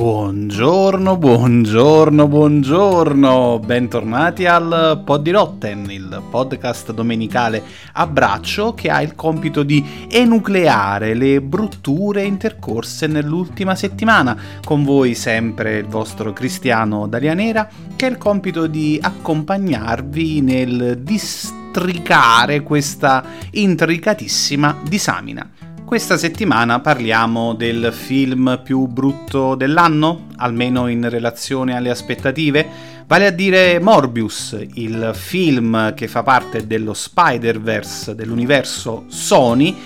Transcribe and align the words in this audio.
Buongiorno, 0.00 1.18
buongiorno, 1.18 2.26
buongiorno, 2.26 3.58
bentornati 3.58 4.46
al 4.46 5.02
Pod 5.04 5.20
di 5.20 5.30
Rotten, 5.30 5.90
il 5.90 6.22
podcast 6.30 6.94
domenicale 6.94 7.62
a 7.92 8.06
braccio 8.06 8.72
che 8.72 8.88
ha 8.88 9.02
il 9.02 9.14
compito 9.14 9.62
di 9.62 10.06
enucleare 10.10 11.12
le 11.12 11.42
brutture 11.42 12.24
intercorse 12.24 13.08
nell'ultima 13.08 13.74
settimana. 13.74 14.34
Con 14.64 14.84
voi 14.84 15.14
sempre 15.14 15.76
il 15.76 15.86
vostro 15.86 16.32
Cristiano 16.32 17.06
Dalianera 17.06 17.68
che 17.94 18.06
ha 18.06 18.08
il 18.08 18.16
compito 18.16 18.66
di 18.66 18.98
accompagnarvi 18.98 20.40
nel 20.40 20.98
districare 21.02 22.62
questa 22.62 23.22
intricatissima 23.50 24.78
disamina. 24.82 25.59
Questa 25.90 26.16
settimana 26.16 26.78
parliamo 26.78 27.52
del 27.52 27.92
film 27.92 28.60
più 28.62 28.86
brutto 28.86 29.56
dell'anno, 29.56 30.28
almeno 30.36 30.86
in 30.86 31.10
relazione 31.10 31.76
alle 31.76 31.90
aspettative, 31.90 32.64
vale 33.08 33.26
a 33.26 33.30
dire 33.30 33.80
Morbius, 33.80 34.56
il 34.74 35.10
film 35.14 35.92
che 35.94 36.06
fa 36.06 36.22
parte 36.22 36.64
dello 36.68 36.94
Spider-Verse 36.94 38.14
dell'universo 38.14 39.06
Sony, 39.08 39.76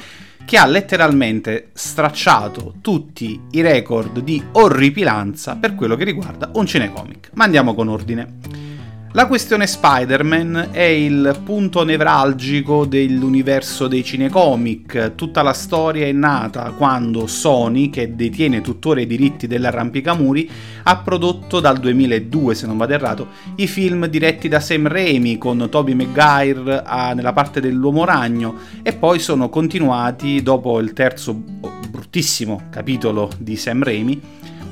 che 0.45 0.59
ha 0.59 0.67
letteralmente 0.67 1.71
stracciato 1.73 2.75
tutti 2.83 3.41
i 3.53 3.63
record 3.63 4.21
di 4.21 4.45
orripilanza 4.53 5.57
per 5.57 5.75
quello 5.75 5.97
che 5.97 6.05
riguarda 6.05 6.51
un 6.53 6.67
cinecomic. 6.67 7.31
Ma 7.33 7.45
andiamo 7.45 7.73
con 7.73 7.89
ordine. 7.89 8.74
La 9.17 9.29
questione 9.29 9.69
Spider-Man 9.69 10.71
è 10.73 10.83
il 10.83 11.39
punto 11.45 11.85
nevralgico 11.85 12.85
dell'universo 12.85 13.87
dei 13.87 14.03
cinecomic. 14.03 15.15
Tutta 15.15 15.41
la 15.43 15.53
storia 15.53 16.05
è 16.05 16.11
nata 16.11 16.73
quando 16.73 17.29
Sony, 17.29 17.91
che 17.91 18.17
detiene 18.17 18.61
tuttora 18.61 19.01
i 19.01 19.07
diritti 19.07 19.47
dell'arrampicamuri, 19.47 20.51
ha 20.83 20.97
prodotto 20.97 21.61
dal 21.61 21.79
2002, 21.79 22.57
se 22.57 22.67
non 22.67 22.77
vado 22.77 22.93
errato, 22.93 23.29
i 23.55 23.69
film 23.69 24.07
diretti 24.07 24.49
da 24.49 24.59
Sam 24.59 24.89
Raimi 24.89 25.39
con 25.39 25.69
Tobey 25.71 25.95
Maguire 25.95 26.83
a, 26.85 27.13
nella 27.15 27.33
parte 27.33 27.61
dell'Uomo 27.61 28.05
Ragno 28.05 28.57
e 28.83 28.95
poi 28.95 29.21
sono 29.21 29.49
continuati 29.49 30.43
dopo 30.43 30.81
il 30.81 30.93
terzo 30.93 31.35
bruttissimo 31.35 32.63
capitolo 32.69 33.31
di 33.39 33.55
Sam 33.55 33.85
Raimi 33.85 34.21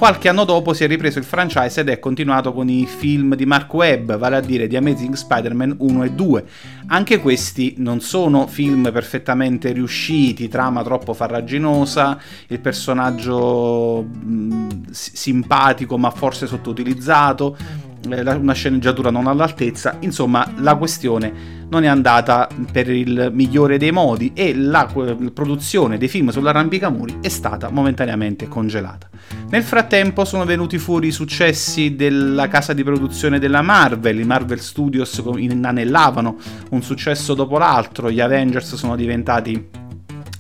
Qualche 0.02 0.28
anno 0.28 0.42
dopo 0.42 0.72
si 0.72 0.82
è 0.82 0.88
ripreso 0.88 1.20
il 1.20 1.24
franchise 1.24 1.80
ed 1.80 1.88
è 1.88 2.00
continuato 2.00 2.52
con 2.52 2.68
i 2.68 2.86
film 2.86 3.36
di 3.36 3.46
Mark 3.46 3.72
Webb, 3.72 4.14
vale 4.16 4.34
a 4.34 4.40
dire 4.40 4.66
di 4.66 4.74
Amazing 4.74 5.14
Spider-Man 5.14 5.76
1 5.78 6.02
e 6.02 6.10
2. 6.10 6.44
Anche 6.86 7.20
questi 7.20 7.74
non 7.76 8.00
sono 8.00 8.48
film 8.48 8.90
perfettamente 8.90 9.70
riusciti, 9.70 10.48
trama 10.48 10.82
troppo 10.82 11.14
farraginosa, 11.14 12.18
il 12.48 12.58
personaggio 12.58 14.02
mh, 14.02 14.90
simpatico 14.90 15.96
ma 15.96 16.10
forse 16.10 16.48
sottoutilizzato, 16.48 17.56
una 18.04 18.52
sceneggiatura 18.52 19.10
non 19.10 19.26
all'altezza, 19.26 19.96
insomma 20.00 20.50
la 20.56 20.74
questione 20.76 21.60
non 21.68 21.84
è 21.84 21.86
andata 21.86 22.48
per 22.70 22.90
il 22.90 23.30
migliore 23.32 23.78
dei 23.78 23.92
modi 23.92 24.32
e 24.34 24.54
la 24.54 24.86
produzione 25.32 25.98
dei 25.98 26.08
film 26.08 26.28
sull'arrampicamuri 26.30 27.18
è 27.20 27.28
stata 27.28 27.70
momentaneamente 27.70 28.48
congelata. 28.48 29.08
Nel 29.50 29.62
frattempo 29.62 30.24
sono 30.24 30.44
venuti 30.44 30.78
fuori 30.78 31.08
i 31.08 31.12
successi 31.12 31.94
della 31.94 32.48
casa 32.48 32.72
di 32.72 32.82
produzione 32.82 33.38
della 33.38 33.62
Marvel, 33.62 34.18
i 34.18 34.24
Marvel 34.24 34.60
Studios 34.60 35.22
inanellavano 35.36 36.36
un 36.70 36.82
successo 36.82 37.34
dopo 37.34 37.56
l'altro, 37.56 38.10
gli 38.10 38.20
Avengers 38.20 38.74
sono 38.74 38.96
diventati 38.96 39.68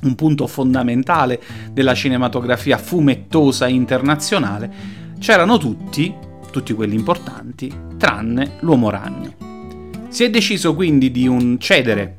un 0.02 0.14
punto 0.16 0.46
fondamentale 0.46 1.40
della 1.72 1.94
cinematografia 1.94 2.76
fumettosa 2.76 3.68
internazionale, 3.68 4.70
c'erano 5.18 5.56
tutti, 5.58 6.12
tutti 6.52 6.72
quelli 6.74 6.94
importanti, 6.94 7.72
tranne 7.96 8.58
l'Uomo 8.60 8.90
Ragno. 8.90 9.34
Si 10.08 10.22
è 10.22 10.30
deciso 10.30 10.74
quindi 10.76 11.10
di 11.10 11.26
un 11.26 11.58
cedere 11.58 12.18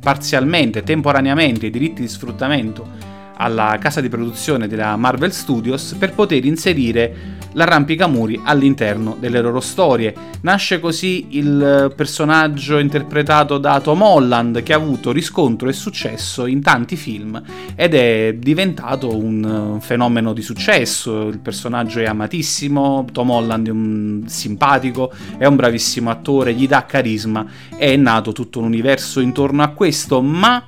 parzialmente, 0.00 0.82
temporaneamente 0.82 1.66
i 1.66 1.70
diritti 1.70 2.00
di 2.00 2.08
sfruttamento 2.08 2.88
alla 3.36 3.76
casa 3.78 4.00
di 4.00 4.08
produzione 4.08 4.66
della 4.66 4.96
Marvel 4.96 5.32
Studios 5.32 5.94
per 5.98 6.14
poter 6.14 6.44
inserire 6.46 7.35
l'arrampicamuri 7.56 8.40
all'interno 8.44 9.16
delle 9.18 9.40
loro 9.40 9.60
storie. 9.60 10.14
Nasce 10.42 10.78
così 10.78 11.26
il 11.30 11.92
personaggio 11.96 12.78
interpretato 12.78 13.58
da 13.58 13.80
Tom 13.80 14.02
Holland 14.02 14.62
che 14.62 14.72
ha 14.72 14.76
avuto 14.76 15.10
riscontro 15.10 15.68
e 15.68 15.72
successo 15.72 16.46
in 16.46 16.62
tanti 16.62 16.96
film 16.96 17.42
ed 17.74 17.94
è 17.94 18.34
diventato 18.38 19.16
un 19.16 19.78
fenomeno 19.80 20.32
di 20.32 20.42
successo. 20.42 21.28
Il 21.28 21.38
personaggio 21.38 22.00
è 22.00 22.04
amatissimo, 22.04 23.06
Tom 23.10 23.30
Holland 23.30 23.66
è 23.66 23.70
un 23.70 24.24
simpatico, 24.26 25.12
è 25.38 25.46
un 25.46 25.56
bravissimo 25.56 26.10
attore, 26.10 26.52
gli 26.52 26.68
dà 26.68 26.84
carisma, 26.84 27.44
è 27.76 27.96
nato 27.96 28.32
tutto 28.32 28.58
un 28.58 28.66
universo 28.66 29.20
intorno 29.20 29.62
a 29.62 29.68
questo, 29.68 30.20
ma 30.20 30.62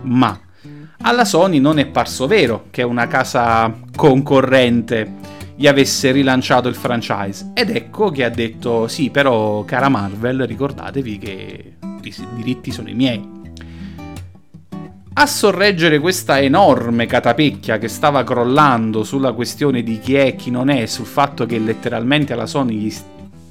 ma 0.00 0.38
alla 1.00 1.24
Sony 1.24 1.58
non 1.58 1.78
è 1.78 1.86
parso 1.86 2.26
vero 2.26 2.66
che 2.70 2.82
una 2.82 3.06
casa 3.06 3.72
concorrente 3.94 5.36
gli 5.58 5.66
avesse 5.66 6.12
rilanciato 6.12 6.68
il 6.68 6.76
franchise. 6.76 7.50
Ed 7.52 7.70
ecco 7.70 8.10
che 8.10 8.22
ha 8.22 8.28
detto: 8.28 8.86
Sì, 8.86 9.10
però, 9.10 9.64
cara 9.64 9.88
Marvel, 9.88 10.46
ricordatevi 10.46 11.18
che 11.18 11.72
i 12.00 12.14
diritti 12.36 12.70
sono 12.70 12.88
i 12.88 12.94
miei. 12.94 13.36
A 15.14 15.26
sorreggere 15.26 15.98
questa 15.98 16.38
enorme 16.38 17.06
catapecchia 17.06 17.78
che 17.78 17.88
stava 17.88 18.22
crollando 18.22 19.02
sulla 19.02 19.32
questione 19.32 19.82
di 19.82 19.98
chi 19.98 20.14
è 20.14 20.26
e 20.26 20.36
chi 20.36 20.52
non 20.52 20.68
è, 20.68 20.86
sul 20.86 21.06
fatto 21.06 21.44
che 21.44 21.58
letteralmente 21.58 22.34
alla 22.34 22.46
Sony 22.46 22.76
gli 22.76 22.94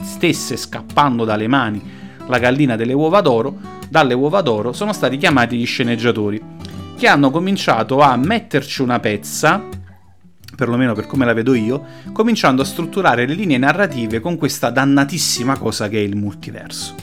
stesse 0.01 0.55
scappando 0.55 1.25
dalle 1.25 1.49
mani 1.49 1.81
la 2.27 2.39
gallina 2.39 2.77
delle 2.77 2.93
uova 2.93 3.19
d'oro, 3.19 3.57
dalle 3.89 4.13
uova 4.13 4.39
d'oro 4.39 4.71
sono 4.71 4.93
stati 4.93 5.17
chiamati 5.17 5.57
gli 5.57 5.65
sceneggiatori 5.65 6.41
che 6.97 7.07
hanno 7.07 7.31
cominciato 7.31 7.99
a 7.99 8.15
metterci 8.15 8.81
una 8.81 8.99
pezza, 8.99 9.61
perlomeno 10.57 10.93
per 10.93 11.05
come 11.05 11.23
la 11.23 11.33
vedo 11.33 11.53
io, 11.53 11.85
cominciando 12.11 12.63
a 12.63 12.65
strutturare 12.65 13.27
le 13.27 13.35
linee 13.35 13.59
narrative 13.59 14.19
con 14.19 14.37
questa 14.37 14.71
dannatissima 14.71 15.55
cosa 15.57 15.87
che 15.87 15.99
è 15.99 16.01
il 16.01 16.15
multiverso. 16.15 16.95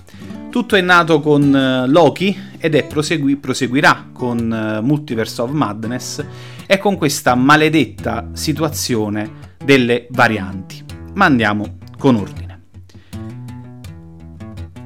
Tutto 0.51 0.75
è 0.77 0.81
nato 0.81 1.21
con 1.21 1.43
uh, 1.43 1.89
Loki 1.91 2.37
ed 2.59 2.75
è 2.75 2.85
prosegui- 2.85 3.37
proseguirà 3.37 4.09
con 4.13 4.39
uh, 4.39 4.85
Multiverse 4.85 5.41
of 5.41 5.51
Madness 5.51 6.25
e 6.67 6.79
con 6.79 6.97
questa 6.97 7.35
maledetta 7.35 8.31
situazione 8.33 9.53
delle 9.65 10.07
varianti. 10.11 10.83
Ma 11.15 11.25
andiamo 11.25 11.79
con 11.97 12.17
ordine. 12.17 12.44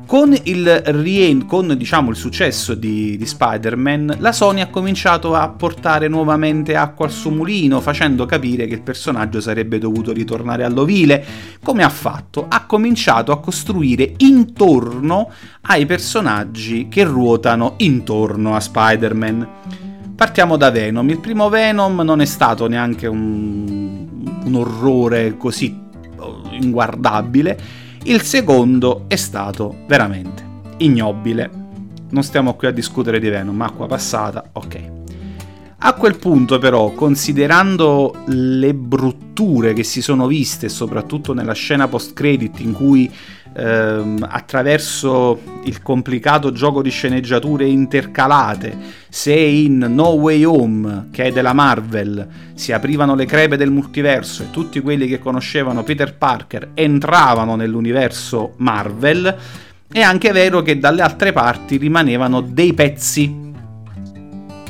Con 0.08 0.34
il, 0.44 0.66
rien- 0.86 1.44
con, 1.44 1.74
diciamo, 1.76 2.08
il 2.08 2.16
successo 2.16 2.72
di, 2.72 3.19
di, 3.19 3.26
Spider-Man, 3.26 4.16
la 4.20 4.32
Sony 4.32 4.62
ha 4.62 4.69
cominciato 4.69 5.34
a 5.34 5.50
portare 5.50 6.08
nuovamente 6.08 6.76
acqua 6.76 7.04
al 7.04 7.12
suo 7.12 7.30
mulino, 7.30 7.78
facendo 7.82 8.24
capire 8.24 8.66
che 8.66 8.72
il 8.72 8.80
personaggio 8.80 9.38
sarebbe 9.42 9.78
dovuto 9.78 10.14
ritornare 10.14 10.64
all'ovile. 10.64 11.22
Come 11.62 11.84
ha 11.84 11.91
fatto? 11.91 12.46
Ha 12.48 12.64
cominciato 12.64 13.32
a 13.32 13.41
costruire 13.41 14.14
intorno 14.16 15.30
ai 15.60 15.84
personaggi 15.84 16.88
che 16.88 17.04
ruotano 17.04 17.75
intorno 17.76 18.56
a 18.56 18.60
Spider-Man. 18.60 19.48
Partiamo 20.16 20.56
da 20.56 20.70
Venom. 20.70 21.06
Il 21.10 21.20
primo 21.20 21.50
Venom 21.50 22.00
non 22.00 22.22
è 22.22 22.25
stato 22.25 22.66
neanche 22.66 23.06
un, 23.06 24.06
un 24.42 24.54
orrore 24.54 25.36
così 25.36 25.78
inguardabile 26.52 27.86
il 28.04 28.22
secondo 28.22 29.04
è 29.09 29.16
stato 29.16 29.84
veramente 29.86 30.44
ignobile. 30.78 31.50
Non 32.10 32.22
stiamo 32.22 32.54
qui 32.54 32.69
a 32.69 32.72
discutere 32.72 33.19
di 33.20 33.28
Venom, 33.28 33.60
acqua 33.60 33.86
passata, 33.86 34.50
ok. 34.53 34.91
A 35.81 35.94
quel 35.94 36.16
punto 36.16 36.58
però, 36.58 36.92
considerando 36.92 38.25
le 38.26 38.75
brutture 38.75 39.75
che 39.75 39.84
si 39.84 40.02
sono 40.02 40.26
viste, 40.26 40.69
soprattutto 40.69 41.34
nella 41.34 41.52
scena 41.52 41.87
post-credit 41.87 42.61
in 42.61 42.73
cui 42.73 43.11
ehm, 43.58 44.26
attraverso 44.28 45.40
il 45.64 45.82
complicato 45.82 46.52
gioco 46.52 46.81
di 46.81 46.90
sceneggiature 46.90 47.66
intercalate, 47.66 48.76
se 49.08 49.34
in 49.34 49.78
No 49.78 50.10
Way 50.10 50.44
Home, 50.44 51.08
che 51.10 51.25
è 51.25 51.32
della 51.32 51.52
Marvel, 51.52 52.26
si 52.55 52.72
aprivano 52.72 53.14
le 53.14 53.26
crepe 53.26 53.56
del 53.56 53.70
multiverso 53.70 54.44
e 54.44 54.50
tutti 54.50 54.81
quelli 54.81 55.08
che 55.08 55.19
conoscevano 55.19 55.82
Peter 55.82 56.16
Parker 56.16 56.70
entravano 56.75 57.56
nell'universo 57.56 58.55
Marvel, 58.58 59.37
è 59.90 60.00
anche 60.00 60.32
vero 60.32 60.62
che 60.62 60.78
dalle 60.78 61.02
altre 61.02 61.32
parti 61.32 61.76
rimanevano 61.76 62.40
dei 62.40 62.75
pezzi. 62.75 63.46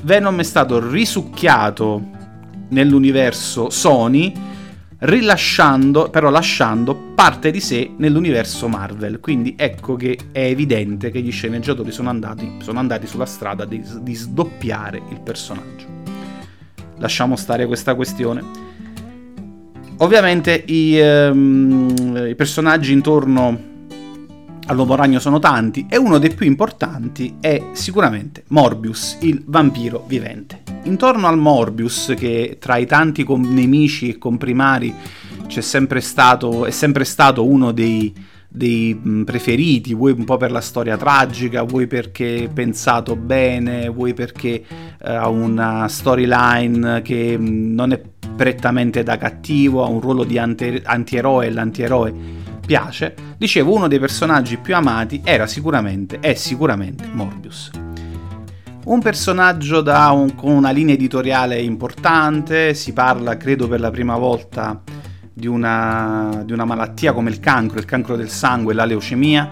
Venom 0.02 0.38
è 0.38 0.44
stato 0.44 0.88
risucchiato 0.90 2.16
nell'universo 2.68 3.68
Sony, 3.68 4.32
rilasciando, 5.00 6.10
però 6.10 6.30
lasciando 6.30 6.94
parte 7.14 7.50
di 7.50 7.60
sé 7.60 7.90
nell'universo 7.96 8.68
Marvel. 8.68 9.20
Quindi 9.20 9.54
ecco 9.56 9.96
che 9.96 10.18
è 10.32 10.40
evidente 10.40 11.10
che 11.10 11.20
gli 11.20 11.30
sceneggiatori 11.30 11.92
sono 11.92 12.08
andati, 12.08 12.56
sono 12.60 12.78
andati 12.78 13.06
sulla 13.06 13.26
strada 13.26 13.64
di, 13.64 13.82
di 14.00 14.14
sdoppiare 14.14 15.00
il 15.10 15.20
personaggio. 15.20 15.86
Lasciamo 16.98 17.36
stare 17.36 17.66
questa 17.66 17.94
questione. 17.94 18.66
Ovviamente 19.98 20.64
i, 20.66 20.96
ehm, 20.96 22.26
i 22.28 22.34
personaggi 22.34 22.92
intorno 22.92 23.76
all'uomo 24.68 24.94
ragno 24.94 25.18
sono 25.18 25.38
tanti 25.38 25.86
e 25.88 25.96
uno 25.96 26.18
dei 26.18 26.32
più 26.34 26.46
importanti 26.46 27.36
è 27.40 27.70
sicuramente 27.72 28.44
Morbius, 28.48 29.18
il 29.20 29.42
vampiro 29.46 30.04
vivente. 30.06 30.62
Intorno 30.84 31.26
al 31.26 31.38
Morbius, 31.38 32.14
che 32.16 32.56
tra 32.60 32.76
i 32.76 32.86
tanti 32.86 33.24
nemici 33.26 34.10
e 34.10 34.18
comprimari 34.18 34.94
c'è 35.46 35.60
sempre 35.60 36.00
stato, 36.00 36.66
è 36.66 36.70
sempre 36.70 37.04
stato 37.04 37.46
uno 37.46 37.72
dei, 37.72 38.12
dei 38.46 39.24
preferiti, 39.24 39.94
vuoi 39.94 40.12
un 40.12 40.24
po' 40.24 40.36
per 40.36 40.50
la 40.50 40.60
storia 40.60 40.96
tragica, 40.96 41.62
vuoi 41.62 41.86
perché 41.86 42.50
pensato 42.52 43.16
bene, 43.16 43.88
vuoi 43.88 44.12
perché 44.12 44.62
uh, 44.68 44.96
ha 45.00 45.28
una 45.28 45.88
storyline 45.88 47.00
che 47.02 47.36
non 47.38 47.92
è 47.92 48.00
prettamente 48.36 49.02
da 49.02 49.16
cattivo, 49.16 49.82
ha 49.82 49.88
un 49.88 50.00
ruolo 50.00 50.24
di 50.24 50.38
anti- 50.38 50.80
antieroe 50.84 51.46
e 51.46 51.50
l'antieroe 51.50 52.46
piace. 52.68 53.14
Dicevo, 53.38 53.74
uno 53.74 53.88
dei 53.88 53.98
personaggi 53.98 54.58
più 54.58 54.76
amati 54.76 55.22
era 55.24 55.46
sicuramente, 55.46 56.20
è 56.20 56.34
sicuramente 56.34 57.08
Morbius. 57.10 57.70
Un 58.84 59.00
personaggio 59.00 59.82
un, 59.86 60.34
con 60.34 60.50
una 60.50 60.70
linea 60.70 60.94
editoriale 60.94 61.58
importante, 61.62 62.74
si 62.74 62.92
parla 62.92 63.38
credo 63.38 63.68
per 63.68 63.80
la 63.80 63.90
prima 63.90 64.18
volta 64.18 64.82
di 65.32 65.46
una, 65.46 66.42
di 66.44 66.52
una 66.52 66.66
malattia 66.66 67.14
come 67.14 67.30
il 67.30 67.40
cancro, 67.40 67.78
il 67.78 67.86
cancro 67.86 68.16
del 68.16 68.28
sangue, 68.28 68.74
la 68.74 68.84
leucemia. 68.84 69.48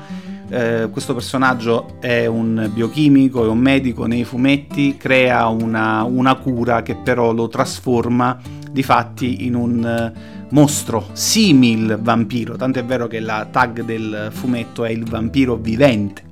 Eh, 0.48 0.88
questo 0.92 1.14
personaggio 1.14 1.96
è 2.00 2.26
un 2.26 2.70
biochimico, 2.70 3.46
è 3.46 3.48
un 3.48 3.58
medico 3.58 4.04
nei 4.04 4.24
fumetti, 4.24 4.98
crea 4.98 5.46
una, 5.46 6.02
una 6.02 6.34
cura 6.34 6.82
che 6.82 6.96
però 6.96 7.32
lo 7.32 7.48
trasforma 7.48 8.38
di 8.70 8.82
fatti 8.82 9.46
in 9.46 9.54
un 9.54 10.12
mostro 10.50 11.08
simil 11.12 11.98
vampiro, 12.00 12.56
tanto 12.56 12.78
è 12.78 12.84
vero 12.84 13.06
che 13.06 13.20
la 13.20 13.46
tag 13.50 13.82
del 13.82 14.28
fumetto 14.30 14.84
è 14.84 14.90
il 14.90 15.04
vampiro 15.04 15.56
vivente. 15.56 16.24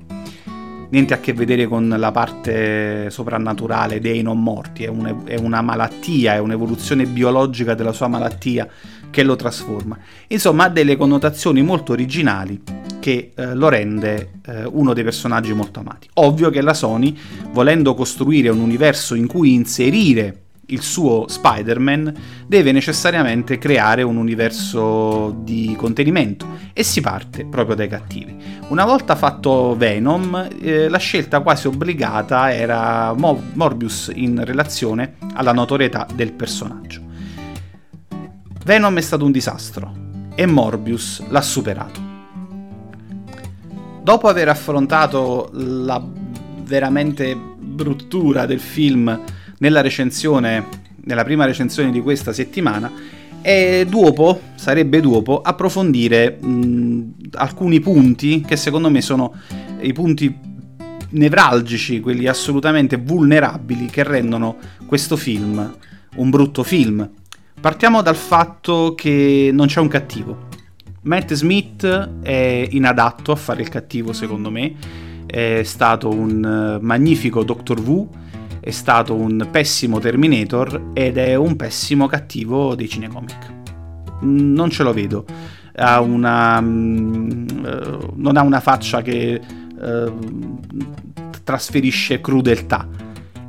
Niente 0.87 1.13
a 1.13 1.19
che 1.19 1.33
vedere 1.33 1.67
con 1.67 1.89
la 1.89 2.11
parte 2.11 3.09
soprannaturale 3.09 3.99
dei 3.99 4.21
non 4.21 4.41
morti, 4.41 4.83
è, 4.83 4.87
un, 4.87 5.23
è 5.25 5.35
una 5.35 5.61
malattia, 5.61 6.35
è 6.35 6.39
un'evoluzione 6.39 7.05
biologica 7.05 7.73
della 7.73 7.91
sua 7.91 8.07
malattia 8.07 8.67
che 9.09 9.23
lo 9.23 9.35
trasforma. 9.35 9.97
Insomma, 10.27 10.65
ha 10.65 10.69
delle 10.69 10.95
connotazioni 10.95 11.61
molto 11.63 11.93
originali 11.93 12.61
che 12.99 13.31
eh, 13.35 13.55
lo 13.55 13.67
rende 13.67 14.39
eh, 14.45 14.65
uno 14.65 14.93
dei 14.93 15.03
personaggi 15.03 15.53
molto 15.53 15.79
amati. 15.79 16.07
Ovvio 16.15 16.49
che 16.49 16.61
la 16.61 16.73
Sony, 16.73 17.17
volendo 17.51 17.93
costruire 17.93 18.49
un 18.49 18.59
universo 18.59 19.15
in 19.15 19.27
cui 19.27 19.53
inserire 19.53 20.44
il 20.67 20.81
suo 20.81 21.27
Spider-Man, 21.27 22.13
deve 22.47 22.71
necessariamente 22.71 23.57
creare 23.57 24.01
un 24.01 24.17
universo 24.17 25.35
di 25.43 25.75
contenimento 25.77 26.47
e 26.73 26.83
si 26.83 27.01
parte 27.01 27.45
proprio 27.45 27.75
dai 27.75 27.87
cattivi. 27.87 28.35
Una 28.69 28.85
volta 28.85 29.15
fatto 29.15 29.75
Venom, 29.75 30.49
eh, 30.59 30.89
la 30.89 30.97
scelta 30.97 31.41
quasi 31.41 31.67
obbligata 31.67 32.53
era 32.53 33.13
Mo- 33.13 33.41
Morbius 33.53 34.11
in 34.13 34.43
relazione 34.43 35.15
alla 35.33 35.53
notorietà 35.53 36.07
del 36.13 36.33
personaggio. 36.33 37.01
Venom 38.63 38.97
è 38.97 39.01
stato 39.01 39.25
un 39.25 39.31
disastro 39.31 39.93
e 40.33 40.45
Morbius 40.45 41.23
l'ha 41.29 41.41
superato. 41.41 42.13
Dopo 44.01 44.27
aver 44.27 44.49
affrontato 44.49 45.49
la 45.53 46.03
veramente 46.63 47.35
bruttura 47.35 48.45
del 48.45 48.59
film 48.59 49.19
nella 49.59 49.81
recensione, 49.81 50.65
nella 51.03 51.23
prima 51.23 51.45
recensione 51.45 51.91
di 51.91 52.01
questa 52.01 52.33
settimana, 52.33 52.91
e 53.41 53.85
dopo, 53.87 54.41
sarebbe 54.55 55.01
dopo, 55.01 55.41
approfondire 55.41 56.37
mh, 56.39 57.13
alcuni 57.33 57.79
punti 57.79 58.41
che 58.41 58.55
secondo 58.55 58.89
me 58.89 59.01
sono 59.01 59.33
i 59.81 59.93
punti 59.93 60.35
nevralgici, 61.09 61.99
quelli 61.99 62.27
assolutamente 62.27 62.97
vulnerabili 62.97 63.85
che 63.85 64.03
rendono 64.03 64.57
questo 64.85 65.15
film 65.15 65.77
un 66.15 66.29
brutto 66.29 66.63
film. 66.63 67.07
Partiamo 67.59 68.01
dal 68.01 68.15
fatto 68.15 68.93
che 68.95 69.49
non 69.51 69.67
c'è 69.67 69.79
un 69.79 69.87
cattivo. 69.87 70.47
Matt 71.03 71.33
Smith 71.33 71.85
è 72.21 72.67
inadatto 72.69 73.31
a 73.31 73.35
fare 73.35 73.61
il 73.61 73.69
cattivo, 73.69 74.13
secondo 74.13 74.49
me. 74.49 74.73
È 75.25 75.61
stato 75.63 76.09
un 76.09 76.43
eh, 76.43 76.83
magnifico 76.83 77.43
Doctor 77.43 77.79
Who, 77.79 78.09
è 78.65 78.71
stato 78.71 79.13
un 79.13 79.47
pessimo 79.51 79.99
Terminator 79.99 80.89
ed 80.93 81.19
è 81.19 81.35
un 81.35 81.55
pessimo 81.55 82.07
cattivo 82.07 82.73
dei 82.73 82.89
cinecomic. 82.89 83.53
Non 84.21 84.71
ce 84.71 84.81
lo 84.81 84.91
vedo. 84.91 85.23
Ha 85.75 86.01
una, 86.01 86.59
mm, 86.59 87.47
eh, 87.63 87.97
non 88.15 88.37
ha 88.37 88.41
una 88.41 88.59
faccia 88.59 89.03
che 89.03 89.39
uh, 89.77 90.59
trasferisce 91.43 92.19
crudeltà. 92.21 92.87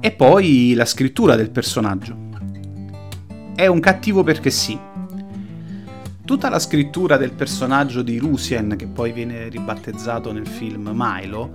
E 0.01 0.11
poi 0.11 0.75
la 0.75 0.85
scrittura 0.85 1.35
del 1.35 1.49
personaggio 1.49 2.15
è 3.55 3.67
un 3.67 3.81
cattivo 3.81 4.23
perché 4.23 4.51
sì. 4.51 4.79
Tutta 6.27 6.51
la 6.51 6.59
scrittura 6.59 7.17
del 7.17 7.33
personaggio 7.33 8.03
di 8.03 8.19
Rusien, 8.19 8.75
che 8.77 8.87
poi 8.87 9.13
viene 9.13 9.49
ribattezzato 9.49 10.31
nel 10.31 10.47
film 10.47 10.91
Milo, 10.93 11.53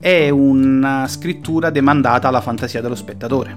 è 0.00 0.30
una 0.30 1.06
scrittura 1.08 1.68
demandata 1.68 2.28
alla 2.28 2.40
fantasia 2.40 2.80
dello 2.80 2.94
spettatore. 2.94 3.54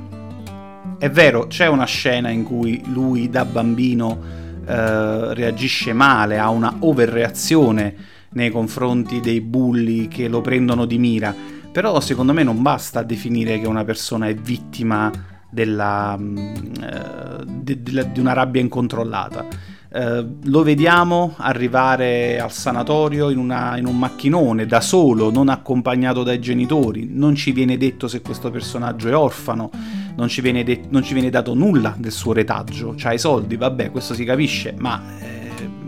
È 1.00 1.10
vero, 1.10 1.48
c'è 1.48 1.68
una 1.68 1.86
scena 1.86 2.30
in 2.30 2.44
cui 2.44 2.84
lui 2.88 3.30
da 3.30 3.46
bambino 3.46 4.20
eh, 4.66 5.34
reagisce 5.34 5.94
male, 5.94 6.38
ha 6.40 6.50
una 6.50 6.76
overreazione 6.80 7.96
nei 8.32 8.50
confronti 8.50 9.22
dei 9.22 9.40
bulli 9.40 10.10
che 10.10 10.28
lo 10.28 10.42
prendono 10.42 10.84
di 10.84 10.98
mira, 10.98 11.34
però 11.72 12.00
secondo 12.02 12.34
me 12.34 12.44
non 12.44 12.62
basta 12.62 13.04
definire 13.04 13.60
che 13.60 13.68
una 13.68 13.86
persona 13.86 14.28
è 14.28 14.36
vittima 14.36 15.12
della, 15.50 16.18
mm, 16.18 16.38
eh, 16.82 17.44
di, 17.46 17.84
di, 17.84 18.20
una 18.20 18.34
rabbia 18.34 18.60
incontrollata. 18.60 19.46
Uh, 19.94 20.40
lo 20.46 20.64
vediamo 20.64 21.36
arrivare 21.38 22.40
al 22.40 22.52
sanatorio 22.52 23.30
in, 23.30 23.38
una, 23.38 23.78
in, 23.78 23.86
un 23.86 23.96
macchinone 23.96 24.66
da 24.66 24.82
solo, 24.82 25.30
non 25.30 25.50
accompagnato 25.50 26.24
dai 26.24 26.40
genitori. 26.40 27.08
Non 27.12 27.36
ci 27.36 27.52
viene 27.52 27.78
detto 27.78 28.08
se 28.08 28.22
questo 28.22 28.50
personaggio 28.50 29.08
è 29.10 29.16
orfano, 29.16 29.70
non 30.16 30.28
ci 30.30 30.42
viene, 30.42 30.64
de- 30.64 30.82
non 30.90 31.04
ci 31.04 31.14
viene 31.14 31.30
dato 31.30 31.54
nulla 31.54 31.94
del 31.96 32.12
suo 32.12 32.34
retaggio. 32.34 32.96
C'ha 32.98 33.14
i 33.14 33.20
soldi, 33.20 33.56
vabbè, 33.56 33.92
questo 33.92 34.16
si 34.16 34.24
capisce, 34.24 34.74
ma 34.76 35.00
eh, 35.20 35.43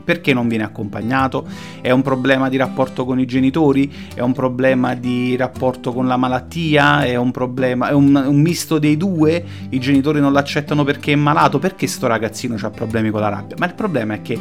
perché 0.06 0.34
non 0.34 0.48
viene 0.48 0.64
accompagnato? 0.64 1.46
È 1.82 1.92
un 1.92 2.02
problema 2.02 2.48
di 2.48 2.56
rapporto 2.56 3.04
con 3.04 3.20
i 3.20 3.26
genitori? 3.26 3.92
È 4.14 4.22
un 4.22 4.32
problema 4.32 4.94
di 4.94 5.36
rapporto 5.36 5.92
con 5.92 6.08
la 6.08 6.16
malattia? 6.16 7.04
È 7.04 7.16
un 7.16 7.32
problema, 7.32 7.90
è 7.90 7.94
un, 7.94 8.16
un 8.16 8.40
misto 8.40 8.80
dei 8.80 8.96
due? 8.96 9.44
I 9.70 9.80
genitori 9.80 10.20
non 10.22 10.32
l'accettano 10.32 10.84
perché 10.84 11.12
è 11.12 11.16
malato? 11.16 11.60
Perché 11.60 11.88
sto 11.88 12.08
ragazzino 12.08 12.56
ha 12.62 12.70
problemi 12.70 13.10
con 13.10 13.20
la 13.20 13.30
rabbia? 13.30 13.56
Ma 13.60 13.66
il 13.66 13.74
problema 13.74 14.14
è 14.14 14.22
che 14.22 14.40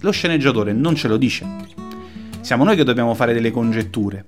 lo 0.00 0.10
sceneggiatore 0.10 0.72
non 0.72 0.96
ce 0.96 1.06
lo 1.06 1.16
dice. 1.16 1.46
Siamo 2.40 2.64
noi 2.64 2.74
che 2.74 2.84
dobbiamo 2.84 3.14
fare 3.14 3.32
delle 3.34 3.52
congetture. 3.52 4.26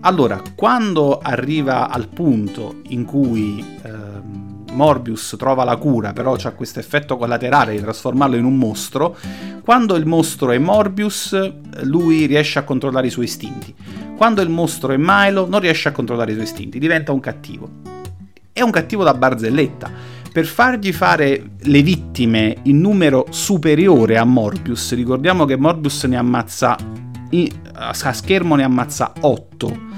Allora, 0.00 0.42
quando 0.56 1.18
arriva 1.18 1.88
al 1.88 2.08
punto 2.08 2.80
in 2.88 3.04
cui 3.04 3.64
ehm, 3.84 4.51
Morbius 4.72 5.36
trova 5.38 5.64
la 5.64 5.76
cura, 5.76 6.12
però 6.12 6.34
c'ha 6.36 6.52
questo 6.52 6.78
effetto 6.78 7.16
collaterale 7.16 7.72
di 7.72 7.80
trasformarlo 7.80 8.36
in 8.36 8.44
un 8.44 8.56
mostro, 8.56 9.16
quando 9.62 9.96
il 9.96 10.06
mostro 10.06 10.50
è 10.50 10.58
Morbius, 10.58 11.52
lui 11.82 12.26
riesce 12.26 12.58
a 12.58 12.64
controllare 12.64 13.06
i 13.06 13.10
suoi 13.10 13.26
istinti. 13.26 13.74
Quando 14.16 14.40
il 14.40 14.48
mostro 14.48 14.92
è 14.92 14.96
Milo, 14.98 15.46
non 15.46 15.60
riesce 15.60 15.88
a 15.88 15.92
controllare 15.92 16.30
i 16.30 16.34
suoi 16.34 16.46
istinti, 16.46 16.78
diventa 16.78 17.12
un 17.12 17.20
cattivo. 17.20 17.68
È 18.52 18.60
un 18.60 18.70
cattivo 18.70 19.04
da 19.04 19.14
barzelletta. 19.14 19.90
Per 20.32 20.46
fargli 20.46 20.92
fare 20.92 21.50
le 21.58 21.82
vittime 21.82 22.56
in 22.62 22.80
numero 22.80 23.26
superiore 23.30 24.16
a 24.16 24.24
Morbius, 24.24 24.94
ricordiamo 24.94 25.44
che 25.44 25.56
Morbius 25.56 26.04
ne 26.04 26.16
ammazza 26.16 26.76
a 27.74 28.12
schermo 28.12 28.56
ne 28.56 28.64
ammazza 28.64 29.12
8 29.20 29.91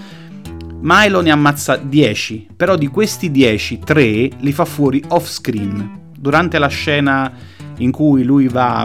Milo 0.86 1.22
ne 1.22 1.30
ammazza 1.30 1.76
10, 1.76 2.48
però 2.54 2.76
di 2.76 2.88
questi 2.88 3.30
10, 3.30 3.78
3 3.78 4.02
li 4.40 4.52
fa 4.52 4.66
fuori 4.66 5.02
off 5.08 5.30
screen. 5.30 6.10
Durante 6.14 6.58
la 6.58 6.66
scena 6.66 7.32
in 7.78 7.90
cui 7.90 8.22
lui 8.22 8.48
va 8.48 8.84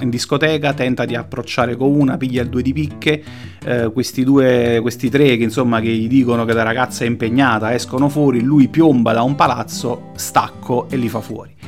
in 0.00 0.10
discoteca, 0.10 0.74
tenta 0.74 1.06
di 1.06 1.14
approcciare 1.14 1.74
con 1.74 1.94
una, 1.94 2.18
piglia 2.18 2.42
il 2.42 2.50
due 2.50 2.60
di 2.60 2.74
picche, 2.74 3.22
eh, 3.64 3.90
questi 3.90 4.24
due, 4.24 4.78
questi 4.82 5.08
tre 5.08 5.38
che 5.38 5.42
insomma 5.42 5.80
che 5.80 5.88
gli 5.88 6.06
dicono 6.06 6.44
che 6.44 6.52
la 6.52 6.64
ragazza 6.64 7.04
è 7.04 7.06
impegnata, 7.06 7.72
escono 7.72 8.10
fuori, 8.10 8.42
lui 8.42 8.68
piomba 8.68 9.14
da 9.14 9.22
un 9.22 9.34
palazzo, 9.34 10.10
stacco 10.16 10.86
e 10.90 10.98
li 10.98 11.08
fa 11.08 11.22
fuori. 11.22 11.59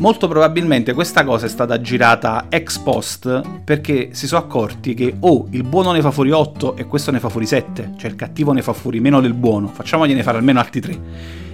Molto 0.00 0.28
probabilmente 0.28 0.94
questa 0.94 1.24
cosa 1.24 1.44
è 1.44 1.48
stata 1.50 1.78
girata 1.78 2.46
ex 2.48 2.78
post 2.78 3.42
perché 3.62 4.08
si 4.12 4.26
sono 4.26 4.40
accorti 4.40 4.94
che 4.94 5.14
o 5.20 5.28
oh, 5.28 5.46
il 5.50 5.62
buono 5.62 5.92
ne 5.92 6.00
fa 6.00 6.10
fuori 6.10 6.30
8 6.30 6.74
e 6.76 6.86
questo 6.86 7.10
ne 7.10 7.20
fa 7.20 7.28
fuori 7.28 7.44
7, 7.44 7.92
cioè 7.98 8.08
il 8.08 8.16
cattivo 8.16 8.52
ne 8.52 8.62
fa 8.62 8.72
fuori 8.72 8.98
meno 8.98 9.20
del 9.20 9.34
buono, 9.34 9.66
facciamogliene 9.66 10.22
fare 10.22 10.38
almeno 10.38 10.58
altri 10.58 10.80
3. 10.80 11.00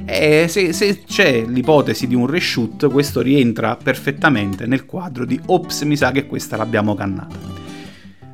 E 0.04 0.46
se, 0.46 0.72
se, 0.72 1.02
c'è 1.02 1.44
l'ipotesi 1.44 2.06
di 2.06 2.14
un 2.14 2.28
reshoot, 2.28 2.88
questo 2.88 3.20
rientra 3.20 3.76
perfettamente 3.82 4.66
nel 4.66 4.86
quadro 4.86 5.24
di 5.24 5.40
ops, 5.46 5.82
mi 5.82 5.96
sa 5.96 6.12
che 6.12 6.26
questa 6.28 6.56
l'abbiamo 6.56 6.94
cannata. 6.94 7.36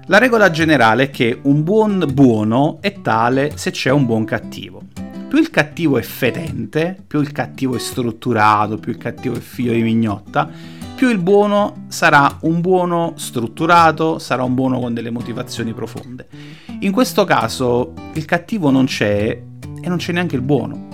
La 0.09 0.19
regola 0.19 0.51
generale 0.51 1.05
è 1.05 1.11
che 1.11 1.39
un 1.45 1.63
buon 1.63 2.07
buono 2.13 2.83
è 2.83 3.01
tale 3.01 3.53
se 3.55 3.71
c'è 3.71 3.91
un 3.91 4.05
buon 4.05 4.25
cattivo. 4.25 4.92
Più 5.33 5.41
il 5.41 5.49
cattivo 5.49 5.97
è 5.97 6.03
fetente, 6.03 6.95
più 7.07 7.19
il 7.23 7.33
cattivo 7.33 7.75
è 7.75 7.79
strutturato, 7.79 8.77
più 8.77 8.93
il 8.93 8.99
cattivo 8.99 9.35
è 9.35 9.41
figlio 9.41 9.73
di 9.73 9.81
mignotta, 9.81 10.47
più 10.95 11.09
il 11.09 11.17
buono 11.17 11.87
sarà 11.89 12.37
un 12.43 12.61
buono 12.61 13.15
strutturato, 13.17 14.19
sarà 14.19 14.43
un 14.43 14.53
buono 14.53 14.79
con 14.79 14.93
delle 14.93 15.09
motivazioni 15.09 15.73
profonde. 15.73 16.29
In 16.81 16.93
questo 16.93 17.25
caso 17.25 17.95
il 18.13 18.27
cattivo 18.27 18.69
non 18.69 18.85
c'è 18.85 19.43
e 19.81 19.89
non 19.89 19.97
c'è 19.97 20.13
neanche 20.13 20.37
il 20.37 20.43
buono. 20.43 20.89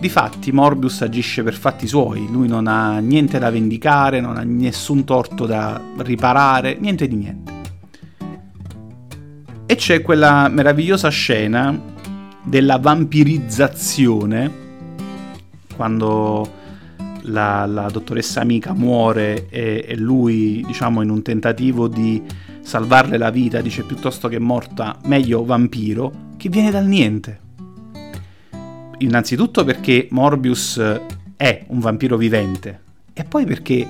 Difatti 0.00 0.50
Morbius 0.50 1.02
agisce 1.02 1.42
per 1.42 1.52
fatti 1.52 1.86
suoi, 1.86 2.26
lui 2.30 2.48
non 2.48 2.66
ha 2.66 2.98
niente 3.00 3.38
da 3.38 3.50
vendicare, 3.50 4.22
non 4.22 4.38
ha 4.38 4.42
nessun 4.42 5.04
torto 5.04 5.44
da 5.44 5.78
riparare, 5.98 6.78
niente 6.80 7.06
di 7.06 7.16
niente. 7.16 7.52
E 9.66 9.74
c'è 9.74 10.00
quella 10.00 10.48
meravigliosa 10.48 11.10
scena 11.10 11.91
della 12.42 12.78
vampirizzazione, 12.78 14.50
quando 15.74 16.60
la, 17.22 17.66
la 17.66 17.88
dottoressa 17.88 18.40
amica 18.40 18.72
muore 18.72 19.48
e, 19.48 19.84
e, 19.86 19.96
lui, 19.96 20.62
diciamo, 20.66 21.02
in 21.02 21.10
un 21.10 21.22
tentativo 21.22 21.88
di 21.88 22.22
salvarle 22.60 23.16
la 23.16 23.30
vita, 23.30 23.60
dice 23.60 23.84
piuttosto 23.84 24.28
che 24.28 24.38
morta, 24.38 24.98
meglio 25.04 25.44
vampiro, 25.44 26.30
che 26.36 26.48
viene 26.48 26.70
dal 26.70 26.86
niente. 26.86 27.40
Innanzitutto 28.98 29.64
perché 29.64 30.08
Morbius 30.10 30.80
è 31.36 31.64
un 31.68 31.80
vampiro 31.80 32.16
vivente 32.16 32.80
e 33.12 33.24
poi 33.24 33.44
perché 33.44 33.86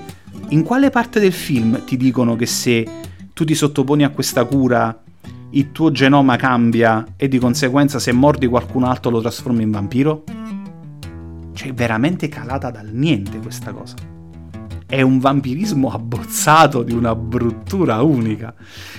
in 0.49 0.63
quale 0.63 0.89
parte 0.89 1.19
del 1.19 1.31
film 1.31 1.83
ti 1.85 1.97
dicono 1.97 2.35
che 2.35 2.47
se 2.47 2.87
tu 3.31 3.45
ti 3.45 3.53
sottoponi 3.53 4.03
a 4.03 4.09
questa 4.09 4.43
cura 4.45 5.02
il 5.55 5.71
tuo 5.71 5.91
genoma 5.91 6.35
cambia 6.35 7.05
e 7.15 7.27
di 7.27 7.37
conseguenza 7.37 7.99
se 7.99 8.11
mordi 8.11 8.47
qualcun 8.47 8.83
altro 8.83 9.11
lo 9.11 9.21
trasformi 9.21 9.61
in 9.61 9.71
vampiro? 9.71 10.23
Cioè, 11.53 11.73
veramente 11.73 12.27
calata 12.27 12.71
dal 12.71 12.89
niente 12.91 13.37
questa 13.37 13.71
cosa. 13.71 13.95
È 14.85 15.01
un 15.01 15.19
vampirismo 15.19 15.91
abbozzato 15.91 16.83
di 16.83 16.93
una 16.93 17.15
bruttura 17.15 18.01
unica. 18.01 18.53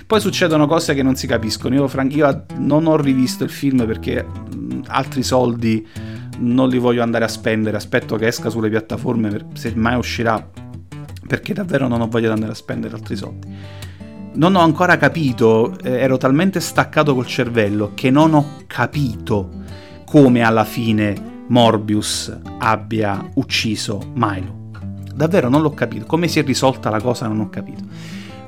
Poi 0.06 0.20
succedono 0.20 0.66
cose 0.66 0.94
che 0.94 1.02
non 1.02 1.16
si 1.16 1.26
capiscono. 1.26 1.74
Io, 1.74 1.88
Frank, 1.88 2.14
io 2.14 2.46
non 2.58 2.86
ho 2.86 2.96
rivisto 2.96 3.44
il 3.44 3.50
film 3.50 3.84
perché 3.86 4.24
altri 4.86 5.22
soldi 5.22 5.86
non 6.38 6.68
li 6.68 6.78
voglio 6.78 7.02
andare 7.02 7.24
a 7.24 7.28
spendere. 7.28 7.76
Aspetto 7.76 8.16
che 8.16 8.26
esca 8.28 8.50
sulle 8.50 8.68
piattaforme, 8.68 9.46
se 9.54 9.72
mai 9.74 9.96
uscirà, 9.96 10.48
perché 11.26 11.52
davvero 11.52 11.88
non 11.88 12.00
ho 12.00 12.08
voglia 12.08 12.28
di 12.28 12.34
andare 12.34 12.52
a 12.52 12.56
spendere 12.56 12.94
altri 12.94 13.16
soldi. 13.16 13.48
Non 14.36 14.56
ho 14.56 14.60
ancora 14.60 14.96
capito, 14.96 15.78
eh, 15.78 15.92
ero 15.92 16.16
talmente 16.16 16.58
staccato 16.58 17.14
col 17.14 17.26
cervello 17.26 17.92
che 17.94 18.10
non 18.10 18.34
ho 18.34 18.62
capito 18.66 19.48
come 20.04 20.42
alla 20.42 20.64
fine 20.64 21.44
Morbius 21.46 22.36
abbia 22.58 23.30
ucciso 23.34 24.10
Milo. 24.14 24.70
Davvero 25.14 25.48
non 25.48 25.62
l'ho 25.62 25.70
capito. 25.70 26.04
Come 26.06 26.26
si 26.26 26.40
è 26.40 26.42
risolta 26.42 26.90
la 26.90 27.00
cosa 27.00 27.28
non 27.28 27.38
ho 27.40 27.48
capito. 27.48 27.84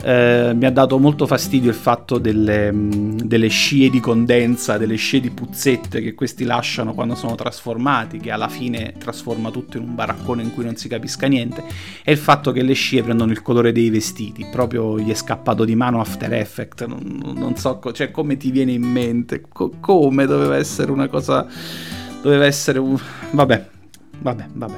Eh, 0.02 0.52
mi 0.54 0.66
ha 0.66 0.70
dato 0.70 0.98
molto 0.98 1.26
fastidio 1.26 1.70
il 1.70 1.76
fatto 1.76 2.18
delle, 2.18 2.70
mm, 2.70 3.18
delle, 3.22 3.48
scie 3.48 3.90
di 3.90 3.98
condensa, 3.98 4.78
delle 4.78 4.96
scie 4.96 5.20
di 5.20 5.30
puzzette 5.30 6.00
che 6.00 6.14
questi 6.14 6.44
lasciano 6.44 6.94
quando 6.94 7.14
sono 7.14 7.34
trasformati, 7.34 8.18
che 8.18 8.30
alla 8.30 8.48
fine 8.48 8.94
trasforma 8.98 9.50
tutto 9.50 9.78
in 9.78 9.84
un 9.84 9.94
baraccone 9.94 10.42
in 10.42 10.52
cui 10.54 10.64
non 10.64 10.76
si 10.76 10.88
capisca 10.88 11.26
niente, 11.26 11.64
e 12.04 12.12
il 12.12 12.18
fatto 12.18 12.52
che 12.52 12.62
le 12.62 12.74
scie 12.74 13.02
prendono 13.02 13.32
il 13.32 13.42
colore 13.42 13.72
dei 13.72 13.90
vestiti, 13.90 14.46
proprio 14.50 14.98
gli 14.98 15.10
è 15.10 15.14
scappato 15.14 15.64
di 15.64 15.74
mano 15.74 16.00
After 16.00 16.32
Effect, 16.32 16.86
non, 16.86 17.34
non 17.34 17.56
so, 17.56 17.80
cioè 17.92 18.10
come 18.10 18.36
ti 18.36 18.50
viene 18.50 18.72
in 18.72 18.84
mente, 18.84 19.42
co- 19.48 19.72
come 19.80 20.26
doveva 20.26 20.56
essere 20.56 20.92
una 20.92 21.08
cosa 21.08 21.46
doveva 22.22 22.44
essere 22.44 22.78
un... 22.78 22.98
vabbè, 23.30 23.68
vabbè, 24.18 24.46
vabbè. 24.52 24.74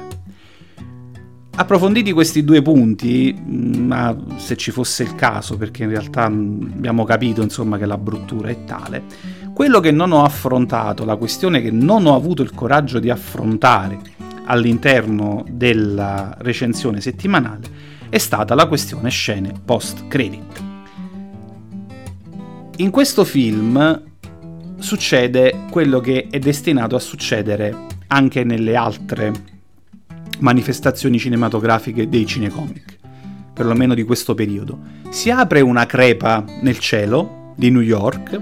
Approfonditi 1.55 2.13
questi 2.13 2.43
due 2.43 2.61
punti, 2.61 3.35
mm, 3.37 3.85
ma 3.85 4.15
se 4.37 4.55
ci 4.55 4.71
fosse 4.71 5.03
il 5.03 5.15
caso, 5.15 5.57
perché 5.57 5.83
in 5.83 5.89
realtà 5.89 6.29
mm, 6.29 6.71
abbiamo 6.75 7.03
capito 7.03 7.41
insomma 7.41 7.77
che 7.77 7.85
la 7.85 7.97
bruttura 7.97 8.49
è 8.49 8.63
tale, 8.63 9.03
quello 9.53 9.79
che 9.79 9.91
non 9.91 10.11
ho 10.11 10.23
affrontato, 10.23 11.03
la 11.03 11.17
questione 11.17 11.61
che 11.61 11.71
non 11.71 12.05
ho 12.05 12.15
avuto 12.15 12.41
il 12.41 12.53
coraggio 12.53 12.99
di 12.99 13.09
affrontare 13.09 13.99
all'interno 14.45 15.43
della 15.49 16.35
recensione 16.39 17.01
settimanale, 17.01 17.61
è 18.09 18.17
stata 18.17 18.55
la 18.55 18.67
questione 18.67 19.09
scene 19.09 19.51
post-credit. 19.63 20.63
In 22.77 22.89
questo 22.89 23.25
film 23.25 24.01
succede 24.79 25.65
quello 25.69 25.99
che 25.99 26.27
è 26.29 26.39
destinato 26.39 26.95
a 26.95 26.99
succedere 26.99 27.75
anche 28.07 28.43
nelle 28.45 28.75
altre 28.75 29.33
manifestazioni 30.39 31.19
cinematografiche 31.19 32.09
dei 32.09 32.25
cinecomic, 32.25 32.97
perlomeno 33.53 33.93
di 33.93 34.03
questo 34.03 34.35
periodo. 34.35 34.77
Si 35.09 35.29
apre 35.29 35.61
una 35.61 35.85
crepa 35.85 36.43
nel 36.61 36.79
cielo 36.79 37.53
di 37.55 37.69
New 37.69 37.81
York, 37.81 38.41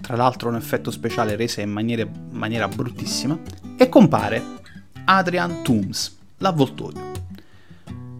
tra 0.00 0.16
l'altro 0.16 0.48
un 0.48 0.56
effetto 0.56 0.90
speciale 0.90 1.36
resa 1.36 1.60
in 1.60 1.70
maniera, 1.70 2.06
maniera 2.30 2.68
bruttissima, 2.68 3.38
e 3.76 3.88
compare 3.88 4.42
Adrian 5.04 5.62
Toomes, 5.62 6.18
l'avvoltoio. 6.38 7.08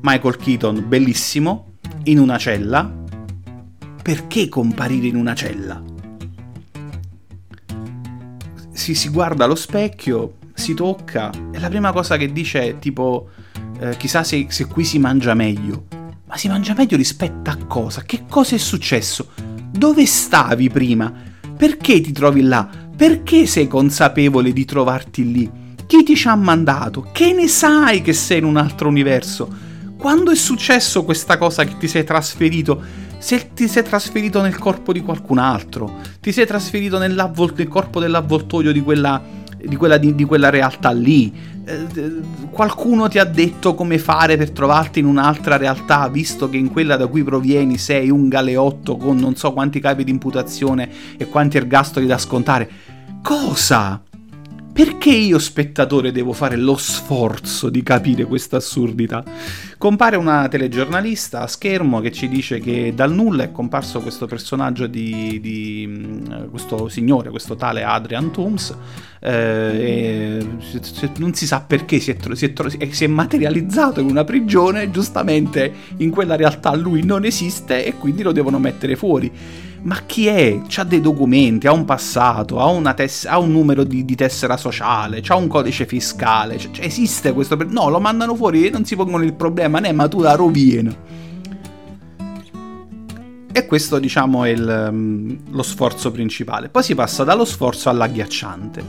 Michael 0.02 0.36
Keaton, 0.36 0.84
bellissimo, 0.86 1.72
in 2.04 2.18
una 2.18 2.38
cella. 2.38 2.98
Perché 4.02 4.48
comparire 4.48 5.08
in 5.08 5.16
una 5.16 5.34
cella? 5.34 5.90
si, 8.80 8.94
si 8.94 9.10
guarda 9.10 9.44
allo 9.44 9.54
specchio, 9.54 10.36
si 10.60 10.74
tocca 10.74 11.30
e 11.50 11.58
la 11.58 11.68
prima 11.68 11.90
cosa 11.90 12.16
che 12.16 12.30
dice 12.30 12.62
è 12.62 12.78
tipo 12.78 13.30
eh, 13.80 13.96
chissà 13.96 14.22
se, 14.22 14.46
se 14.48 14.66
qui 14.66 14.84
si 14.84 15.00
mangia 15.00 15.34
meglio. 15.34 15.86
Ma 16.26 16.36
si 16.36 16.46
mangia 16.46 16.74
meglio 16.74 16.96
rispetto 16.96 17.50
a 17.50 17.56
cosa? 17.66 18.02
Che 18.02 18.26
cosa 18.28 18.54
è 18.54 18.58
successo? 18.58 19.30
Dove 19.72 20.06
stavi 20.06 20.70
prima? 20.70 21.12
Perché 21.56 22.00
ti 22.00 22.12
trovi 22.12 22.42
là? 22.42 22.68
Perché 22.96 23.46
sei 23.46 23.66
consapevole 23.66 24.52
di 24.52 24.64
trovarti 24.64 25.32
lì? 25.32 25.50
Chi 25.86 26.04
ti 26.04 26.14
ci 26.14 26.28
ha 26.28 26.36
mandato? 26.36 27.08
Che 27.10 27.32
ne 27.32 27.48
sai 27.48 28.02
che 28.02 28.12
sei 28.12 28.38
in 28.38 28.44
un 28.44 28.56
altro 28.56 28.88
universo? 28.88 29.68
Quando 29.96 30.30
è 30.30 30.36
successo 30.36 31.02
questa 31.04 31.36
cosa 31.36 31.64
che 31.64 31.76
ti 31.76 31.88
sei 31.88 32.04
trasferito? 32.04 33.08
se 33.20 33.50
ti 33.52 33.68
sei 33.68 33.82
trasferito 33.82 34.40
nel 34.40 34.58
corpo 34.58 34.94
di 34.94 35.02
qualcun 35.02 35.36
altro, 35.36 35.98
ti 36.20 36.32
sei 36.32 36.46
trasferito 36.46 36.96
nel 36.96 37.30
corpo 37.68 38.00
dell'avvoltoio 38.00 38.72
di 38.72 38.80
quella, 38.80 39.22
di 39.64 39.76
quella, 39.76 39.96
di, 39.96 40.14
di 40.14 40.24
quella 40.24 40.50
realtà 40.50 40.90
lì, 40.90 41.32
eh, 41.64 41.86
qualcuno 42.50 43.08
ti 43.08 43.18
ha 43.18 43.24
detto 43.24 43.74
come 43.74 43.98
fare 43.98 44.36
per 44.36 44.50
trovarti 44.50 44.98
in 44.98 45.06
un'altra 45.06 45.56
realtà, 45.56 46.08
visto 46.08 46.48
che 46.48 46.56
in 46.56 46.70
quella 46.70 46.96
da 46.96 47.06
cui 47.06 47.22
provieni 47.22 47.78
sei 47.78 48.10
un 48.10 48.28
galeotto 48.28 48.96
con 48.96 49.16
non 49.16 49.36
so 49.36 49.52
quanti 49.52 49.80
capi 49.80 50.04
di 50.04 50.10
imputazione 50.10 50.88
e 51.16 51.26
quanti 51.26 51.56
ergastoli 51.56 52.06
da 52.06 52.18
scontare. 52.18 52.70
Cosa? 53.22 54.02
Perché 54.80 55.10
io 55.10 55.38
spettatore 55.38 56.10
devo 56.10 56.32
fare 56.32 56.56
lo 56.56 56.74
sforzo 56.78 57.68
di 57.68 57.82
capire 57.82 58.24
questa 58.24 58.56
assurdità? 58.56 59.22
Compare 59.76 60.16
una 60.16 60.48
telegiornalista 60.48 61.42
a 61.42 61.46
schermo 61.48 62.00
che 62.00 62.10
ci 62.10 62.28
dice 62.28 62.60
che 62.60 62.94
dal 62.94 63.12
nulla 63.12 63.42
è 63.42 63.52
comparso 63.52 64.00
questo 64.00 64.24
personaggio 64.24 64.86
di, 64.86 65.38
di 65.38 65.84
mm, 65.86 66.48
questo 66.48 66.88
signore, 66.88 67.28
questo 67.28 67.56
tale 67.56 67.82
Adrian 67.82 68.32
Toomes, 68.32 68.74
eh, 69.20 70.46
non 71.18 71.34
si 71.34 71.46
sa 71.46 71.60
perché 71.60 71.98
si 72.00 72.12
è, 72.12 72.16
si, 72.32 72.46
è, 72.46 72.88
si 72.90 73.04
è 73.04 73.06
materializzato 73.06 74.00
in 74.00 74.08
una 74.08 74.24
prigione, 74.24 74.90
giustamente 74.90 75.70
in 75.98 76.08
quella 76.08 76.36
realtà 76.36 76.74
lui 76.74 77.04
non 77.04 77.26
esiste 77.26 77.84
e 77.84 77.98
quindi 77.98 78.22
lo 78.22 78.32
devono 78.32 78.58
mettere 78.58 78.96
fuori 78.96 79.30
ma 79.82 80.00
chi 80.04 80.26
è? 80.26 80.60
C'ha 80.66 80.84
dei 80.84 81.00
documenti, 81.00 81.66
ha 81.66 81.72
un 81.72 81.84
passato, 81.84 82.60
ha, 82.60 82.94
tess- 82.94 83.26
ha 83.26 83.38
un 83.38 83.50
numero 83.50 83.84
di, 83.84 84.04
di, 84.04 84.14
tessera 84.14 84.56
sociale, 84.56 85.22
ha 85.26 85.36
un 85.36 85.48
codice 85.48 85.86
fiscale, 85.86 86.58
cioè 86.58 86.70
esiste 86.84 87.32
questo... 87.32 87.56
Per- 87.56 87.68
no, 87.68 87.88
lo 87.88 88.00
mandano 88.00 88.34
fuori 88.34 88.66
e 88.66 88.70
non 88.70 88.84
si 88.84 88.96
pongono 88.96 89.24
il 89.24 89.34
problema, 89.34 89.78
né, 89.78 89.92
ma 89.92 90.08
tu 90.08 90.20
la 90.20 90.34
rovina. 90.34 90.94
E 93.52 93.66
questo, 93.66 93.98
diciamo, 93.98 94.44
è 94.44 94.50
il, 94.50 94.88
um, 94.90 95.36
lo 95.50 95.62
sforzo 95.62 96.10
principale. 96.12 96.68
Poi 96.68 96.82
si 96.82 96.94
passa 96.94 97.24
dallo 97.24 97.44
sforzo 97.44 97.88
all'agghiacciante. 97.88 98.82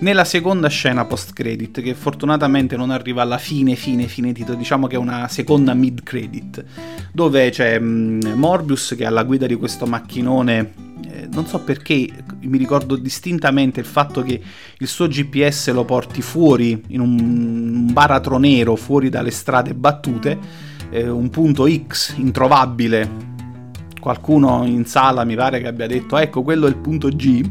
Nella 0.00 0.24
seconda 0.24 0.68
scena 0.68 1.04
post-credit, 1.04 1.80
che 1.80 1.94
fortunatamente 1.94 2.76
non 2.76 2.90
arriva 2.90 3.22
alla 3.22 3.38
fine, 3.38 3.76
fine, 3.76 4.06
fine 4.08 4.32
titolo, 4.32 4.58
diciamo 4.58 4.86
che 4.88 4.96
è 4.96 4.98
una 4.98 5.28
seconda 5.28 5.72
mid-credit, 5.74 6.64
dove 7.12 7.50
c'è 7.50 7.78
um, 7.78 8.20
Morbius 8.34 8.94
che 8.96 9.04
è 9.04 9.06
alla 9.06 9.22
guida 9.22 9.46
di 9.46 9.54
questo 9.54 9.86
macchinone 9.86 10.86
eh, 11.10 11.28
non 11.30 11.46
so 11.46 11.60
perché 11.60 12.08
mi 12.42 12.58
ricordo 12.58 12.96
distintamente 12.96 13.80
il 13.80 13.86
fatto 13.86 14.22
che 14.22 14.40
il 14.78 14.86
suo 14.86 15.08
GPS 15.08 15.70
lo 15.72 15.84
porti 15.84 16.22
fuori 16.22 16.82
in 16.88 17.00
un 17.00 17.92
baratro 17.92 18.38
nero, 18.38 18.76
fuori 18.76 19.08
dalle 19.08 19.30
strade 19.30 19.74
battute, 19.74 20.38
eh, 20.90 21.08
un 21.08 21.30
punto 21.30 21.68
X 21.68 22.16
introvabile. 22.16 23.36
Qualcuno 24.00 24.64
in 24.64 24.84
sala 24.86 25.24
mi 25.24 25.34
pare 25.34 25.60
che 25.60 25.66
abbia 25.66 25.86
detto 25.86 26.16
ecco 26.16 26.42
quello 26.42 26.66
è 26.66 26.68
il 26.68 26.76
punto 26.76 27.08
G. 27.08 27.50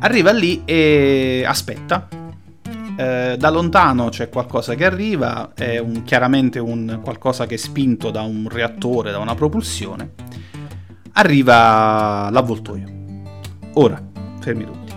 Arriva 0.00 0.32
lì 0.32 0.62
e 0.64 1.44
aspetta. 1.46 2.08
Eh, 2.96 3.36
da 3.36 3.50
lontano 3.50 4.08
c'è 4.08 4.28
qualcosa 4.28 4.74
che 4.74 4.84
arriva, 4.84 5.52
è 5.54 5.78
un, 5.78 6.02
chiaramente 6.04 6.58
un 6.60 7.00
qualcosa 7.02 7.46
che 7.46 7.54
è 7.54 7.58
spinto 7.58 8.10
da 8.10 8.22
un 8.22 8.48
reattore, 8.48 9.10
da 9.10 9.18
una 9.18 9.34
propulsione 9.34 10.24
arriva 11.14 12.28
l'avvoltoio. 12.30 12.86
Ora, 13.74 14.00
fermi 14.40 14.64
tutti. 14.64 14.92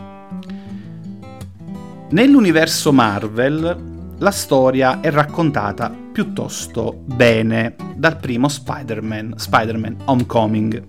Nell'universo 2.09 2.93
Marvel 2.93 3.95
la 4.17 4.31
storia 4.31 4.99
è 5.01 5.11
raccontata 5.11 5.93
piuttosto 6.17 7.03
bene 7.05 7.75
dal 7.95 8.17
primo 8.17 8.47
Spider-Man, 8.47 9.35
Spider-Man 9.37 9.97
Homecoming. 10.05 10.83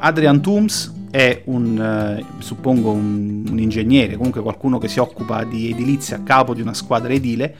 Adrian 0.00 0.42
Toomes 0.42 1.06
è 1.10 1.40
un, 1.46 1.80
eh, 1.80 2.22
suppongo, 2.42 2.90
un, 2.90 3.46
un, 3.48 3.58
ingegnere, 3.58 4.16
comunque 4.16 4.42
qualcuno 4.42 4.76
che 4.76 4.88
si 4.88 4.98
occupa 4.98 5.42
di 5.44 5.70
edilizia 5.70 6.18
a 6.18 6.22
capo 6.22 6.52
di 6.52 6.60
una 6.60 6.74
squadra 6.74 7.14
edile, 7.14 7.56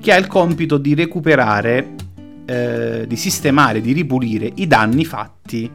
che 0.00 0.12
ha 0.12 0.16
il 0.16 0.26
compito 0.26 0.78
di 0.78 0.96
recuperare, 0.96 1.94
eh, 2.44 3.04
di 3.06 3.16
sistemare, 3.16 3.80
di 3.80 3.92
ripulire 3.92 4.50
i 4.56 4.66
danni 4.66 5.04
fatti 5.04 5.70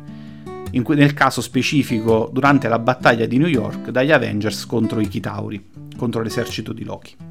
in, 0.72 0.84
nel 0.86 1.14
caso 1.14 1.40
specifico 1.40 2.30
durante 2.30 2.68
la 2.68 2.78
battaglia 2.78 3.26
di 3.26 3.38
New 3.38 3.48
York 3.48 3.90
dagli 3.90 4.12
Avengers 4.12 4.66
contro 4.66 5.00
i 5.00 5.08
Chitauri, 5.08 5.66
contro 5.96 6.22
l'esercito 6.22 6.74
di 6.74 6.84
Loki. 6.84 7.31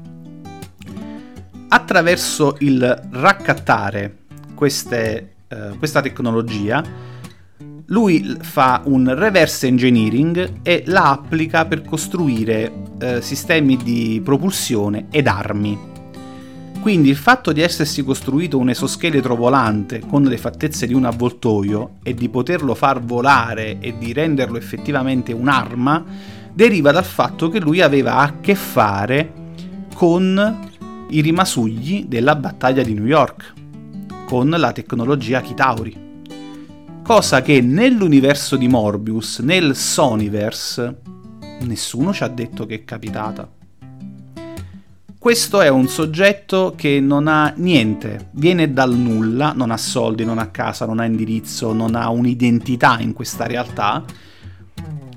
Attraverso 1.73 2.57
il 2.59 3.01
raccattare 3.11 4.17
queste, 4.55 5.35
eh, 5.47 5.69
questa 5.77 6.01
tecnologia, 6.01 6.83
lui 7.85 8.37
fa 8.41 8.81
un 8.83 9.15
reverse 9.15 9.67
engineering 9.67 10.59
e 10.63 10.83
la 10.87 11.11
applica 11.11 11.65
per 11.65 11.83
costruire 11.83 12.71
eh, 12.99 13.21
sistemi 13.21 13.77
di 13.77 14.21
propulsione 14.21 15.05
ed 15.11 15.27
armi. 15.27 15.79
Quindi 16.81 17.07
il 17.07 17.15
fatto 17.15 17.53
di 17.53 17.61
essersi 17.61 18.03
costruito 18.03 18.57
un 18.57 18.67
esoscheletro 18.67 19.37
volante 19.37 20.01
con 20.05 20.23
le 20.23 20.37
fattezze 20.37 20.85
di 20.85 20.93
un 20.93 21.05
avvoltoio 21.05 21.99
e 22.03 22.13
di 22.13 22.27
poterlo 22.27 22.75
far 22.75 23.01
volare 23.01 23.79
e 23.79 23.97
di 23.97 24.11
renderlo 24.11 24.57
effettivamente 24.57 25.31
un'arma 25.31 26.03
deriva 26.53 26.91
dal 26.91 27.05
fatto 27.05 27.47
che 27.47 27.61
lui 27.61 27.79
aveva 27.79 28.17
a 28.17 28.39
che 28.41 28.55
fare 28.55 29.31
con 29.93 30.69
i 31.11 31.21
rimasugli 31.21 32.05
della 32.05 32.35
battaglia 32.35 32.83
di 32.83 32.93
New 32.93 33.05
York, 33.05 33.53
con 34.25 34.49
la 34.49 34.71
tecnologia 34.71 35.41
Kitauri. 35.41 36.09
Cosa 37.03 37.41
che 37.41 37.59
nell'universo 37.61 38.55
di 38.55 38.67
Morbius, 38.67 39.39
nel 39.39 39.75
Sonyverse, 39.75 41.01
nessuno 41.61 42.13
ci 42.13 42.23
ha 42.23 42.27
detto 42.27 42.65
che 42.65 42.75
è 42.75 42.83
capitata. 42.85 43.49
Questo 45.19 45.61
è 45.61 45.67
un 45.67 45.87
soggetto 45.87 46.73
che 46.75 46.99
non 46.99 47.27
ha 47.27 47.53
niente, 47.57 48.29
viene 48.31 48.71
dal 48.71 48.95
nulla, 48.95 49.51
non 49.53 49.69
ha 49.69 49.77
soldi, 49.77 50.23
non 50.23 50.39
ha 50.39 50.47
casa, 50.47 50.85
non 50.85 50.99
ha 50.99 51.05
indirizzo, 51.05 51.73
non 51.73 51.93
ha 51.93 52.09
un'identità 52.09 52.99
in 52.99 53.13
questa 53.13 53.45
realtà. 53.45 54.03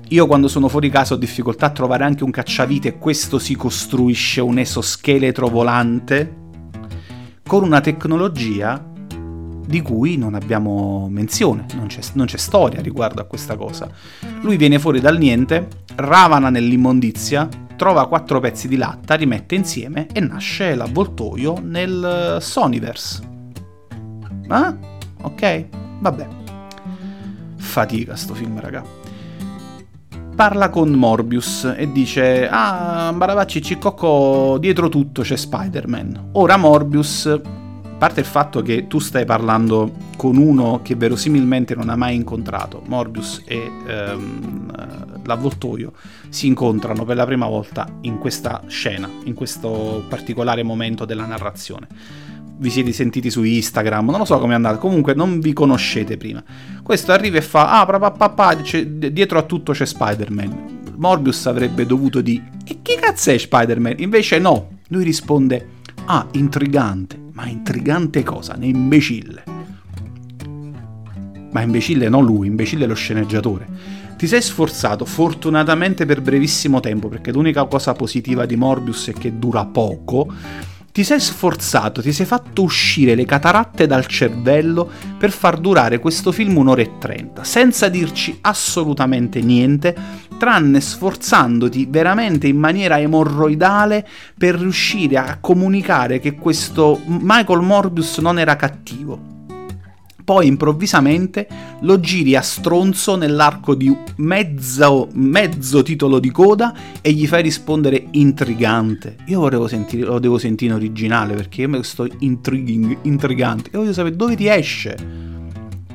Io 0.09 0.27
quando 0.27 0.47
sono 0.47 0.67
fuori 0.67 0.89
casa 0.89 1.15
ho 1.15 1.17
difficoltà 1.17 1.67
a 1.67 1.71
trovare 1.71 2.03
anche 2.03 2.23
un 2.23 2.29
cacciavite 2.29 2.97
questo 2.97 3.39
si 3.39 3.55
costruisce 3.55 4.39
un 4.39 4.59
esoscheletro 4.59 5.47
volante 5.47 6.43
con 7.43 7.63
una 7.63 7.81
tecnologia 7.81 8.93
di 9.67 9.81
cui 9.81 10.15
non 10.15 10.35
abbiamo 10.35 11.07
menzione, 11.09 11.65
non 11.75 11.87
c'è, 11.87 12.01
non 12.13 12.27
c'è, 12.27 12.37
storia 12.37 12.81
riguardo 12.81 13.21
a 13.21 13.25
questa 13.25 13.55
cosa. 13.55 13.89
Lui 14.41 14.57
viene 14.57 14.77
fuori 14.77 14.99
dal 14.99 15.17
niente, 15.17 15.67
ravana 15.95 16.49
nell'immondizia, 16.49 17.47
trova 17.75 18.07
quattro 18.07 18.39
pezzi 18.39 18.67
di 18.67 18.77
latta, 18.77 19.15
rimette 19.15 19.55
insieme 19.55 20.07
e 20.13 20.19
nasce 20.19 20.75
l'avvoltoio 20.75 21.59
nel 21.61 22.37
Sonyverse. 22.39 23.21
Ah? 24.49 24.75
Ok? 25.21 25.65
Vabbè. 25.99 26.27
Fatica 27.57 28.15
sto 28.15 28.35
film, 28.35 28.59
raga. 28.59 29.04
Parla 30.35 30.69
con 30.69 30.89
Morbius 30.91 31.73
e 31.77 31.89
dice: 31.93 32.49
Ah, 32.51 33.13
Baravacci 33.15 33.61
Ciccocco, 33.61 34.57
dietro 34.59 34.89
tutto 34.89 35.21
c'è 35.21 35.37
Spider-Man. 35.37 36.31
Ora 36.33 36.57
Morbius 36.57 37.25
a 37.27 37.97
parte 37.97 38.19
il 38.19 38.25
fatto 38.25 38.61
che 38.61 38.87
tu 38.87 38.99
stai 38.99 39.23
parlando 39.23 39.93
con 40.17 40.35
uno 40.35 40.81
che 40.83 40.95
verosimilmente 40.95 41.73
non 41.75 41.87
ha 41.87 41.95
mai 41.95 42.15
incontrato, 42.15 42.81
Morbius 42.87 43.43
e 43.45 43.71
ehm, 43.87 45.21
l'avvoltoio 45.23 45.93
si 46.27 46.47
incontrano 46.47 47.05
per 47.05 47.15
la 47.15 47.25
prima 47.25 47.47
volta 47.47 47.87
in 48.01 48.17
questa 48.17 48.61
scena, 48.67 49.09
in 49.23 49.33
questo 49.33 50.03
particolare 50.09 50.63
momento 50.63 51.05
della 51.05 51.25
narrazione. 51.25 51.87
Vi 52.57 52.69
siete 52.69 52.93
sentiti 52.93 53.29
su 53.29 53.43
Instagram, 53.43 54.09
non 54.09 54.19
lo 54.19 54.25
so 54.25 54.39
come 54.39 54.53
è 54.53 54.55
andato, 54.55 54.77
comunque 54.77 55.13
non 55.13 55.39
vi 55.39 55.53
conoscete 55.53 56.17
prima. 56.17 56.43
Questo 56.81 57.11
arriva 57.11 57.37
e 57.37 57.41
fa, 57.41 57.81
ah, 57.81 57.85
papà, 57.85 58.11
papà, 58.11 58.55
dietro 58.55 59.37
a 59.37 59.43
tutto 59.43 59.73
c'è 59.73 59.85
Spider-Man. 59.85 60.93
Morbius 60.95 61.45
avrebbe 61.47 61.85
dovuto 61.85 62.21
dire, 62.21 62.51
e 62.65 62.79
chi 62.81 62.95
cazzo 62.95 63.31
è 63.31 63.37
Spider-Man? 63.37 63.95
Invece 63.97 64.39
no, 64.39 64.77
lui 64.87 65.03
risponde, 65.03 65.67
ah, 66.05 66.25
intrigante 66.31 67.23
ma 67.35 67.47
intrigante 67.47 68.23
cosa? 68.23 68.53
Ne 68.53 68.67
imbecille. 68.67 69.43
Ma 71.51 71.61
imbecille 71.61 72.07
non 72.07 72.23
lui, 72.23 72.47
imbecille 72.47 72.85
lo 72.85 72.93
sceneggiatore. 72.93 73.67
Ti 74.17 74.25
sei 74.25 74.41
sforzato, 74.41 75.03
fortunatamente 75.03 76.05
per 76.05 76.21
brevissimo 76.21 76.79
tempo, 76.79 77.09
perché 77.09 77.33
l'unica 77.33 77.65
cosa 77.65 77.91
positiva 77.91 78.45
di 78.45 78.55
Morbius 78.55 79.09
è 79.09 79.13
che 79.13 79.37
dura 79.37 79.65
poco 79.65 80.33
ti 80.95 81.03
sei 81.03 81.19
sforzato, 81.19 82.01
ti 82.01 82.13
sei 82.13 82.25
fatto 82.25 82.61
uscire 82.61 83.15
le 83.15 83.25
cataratte 83.25 83.85
dal 83.85 84.05
cervello 84.05 84.89
per 85.17 85.29
far 85.29 85.57
durare 85.57 85.99
questo 85.99 86.31
film 86.31 86.55
un'ora 86.55 86.83
e 86.83 86.91
trenta, 86.99 87.43
senza 87.43 87.89
dirci 87.89 88.37
assolutamente 88.39 89.41
niente, 89.41 89.93
tranne 90.37 90.79
sforzandoti 90.79 91.87
veramente 91.89 92.47
in 92.47 92.55
maniera 92.55 92.97
emorroidale 92.97 94.07
per 94.37 94.55
riuscire 94.55 95.17
a 95.17 95.37
comunicare 95.41 96.21
che 96.21 96.35
questo 96.35 97.01
Michael 97.07 97.59
Morbius 97.59 98.19
non 98.19 98.39
era 98.39 98.55
cattivo 98.55 99.34
poi 100.25 100.47
improvvisamente 100.47 101.47
lo 101.81 101.99
giri 101.99 102.35
a 102.35 102.41
stronzo 102.41 103.15
nell'arco 103.15 103.75
di 103.75 103.95
mezzo, 104.17 105.07
mezzo 105.13 105.83
titolo 105.83 106.17
di 106.17 106.31
coda 106.31 106.73
e 106.99 107.11
gli 107.11 107.27
fai 107.27 107.43
rispondere 107.43 108.07
intrigante. 108.11 109.17
Io 109.27 109.39
volevo 109.39 109.67
sentire, 109.67 110.07
lo 110.07 110.17
devo 110.17 110.39
sentire 110.39 110.71
in 110.71 110.77
originale 110.77 111.35
perché 111.35 111.61
io 111.61 111.83
sto 111.83 112.07
intriguing, 112.19 112.97
intrigante 113.03 113.69
e 113.71 113.77
voglio 113.77 113.93
sapere 113.93 114.15
dove 114.15 114.35
ti 114.35 114.47
esce. 114.47 114.97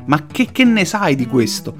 Ma 0.06 0.26
che, 0.26 0.50
che 0.52 0.64
ne 0.64 0.84
sai 0.84 1.16
di 1.16 1.26
questo? 1.26 1.74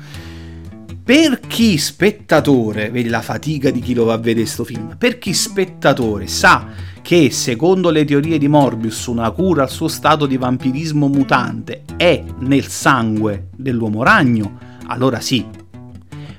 Per 1.03 1.41
chi 1.41 1.77
spettatore, 1.77 2.91
vedi 2.91 3.09
la 3.09 3.23
fatica 3.23 3.71
di 3.71 3.81
chi 3.81 3.95
lo 3.95 4.05
va 4.05 4.13
a 4.13 4.19
vedere 4.19 4.43
questo 4.43 4.65
film, 4.65 4.97
per 4.97 5.19
chi 5.19 5.35
spettatore 5.35 6.27
sa 6.27 6.69
che 7.03 7.31
secondo 7.31 7.91
le 7.91 8.05
teorie 8.05 8.39
di 8.39 8.47
Morbius 8.47 9.07
una 9.07 9.31
cura 9.31 9.63
al 9.63 9.71
suo 9.71 9.89
stato 9.89 10.27
di 10.27 10.37
vampirismo 10.37 11.09
mutante 11.09 11.83
è 11.97 12.23
nel 12.41 12.67
sangue 12.67 13.49
dell'uomo 13.57 14.03
ragno, 14.03 14.59
allora 14.87 15.21
sì. 15.21 15.45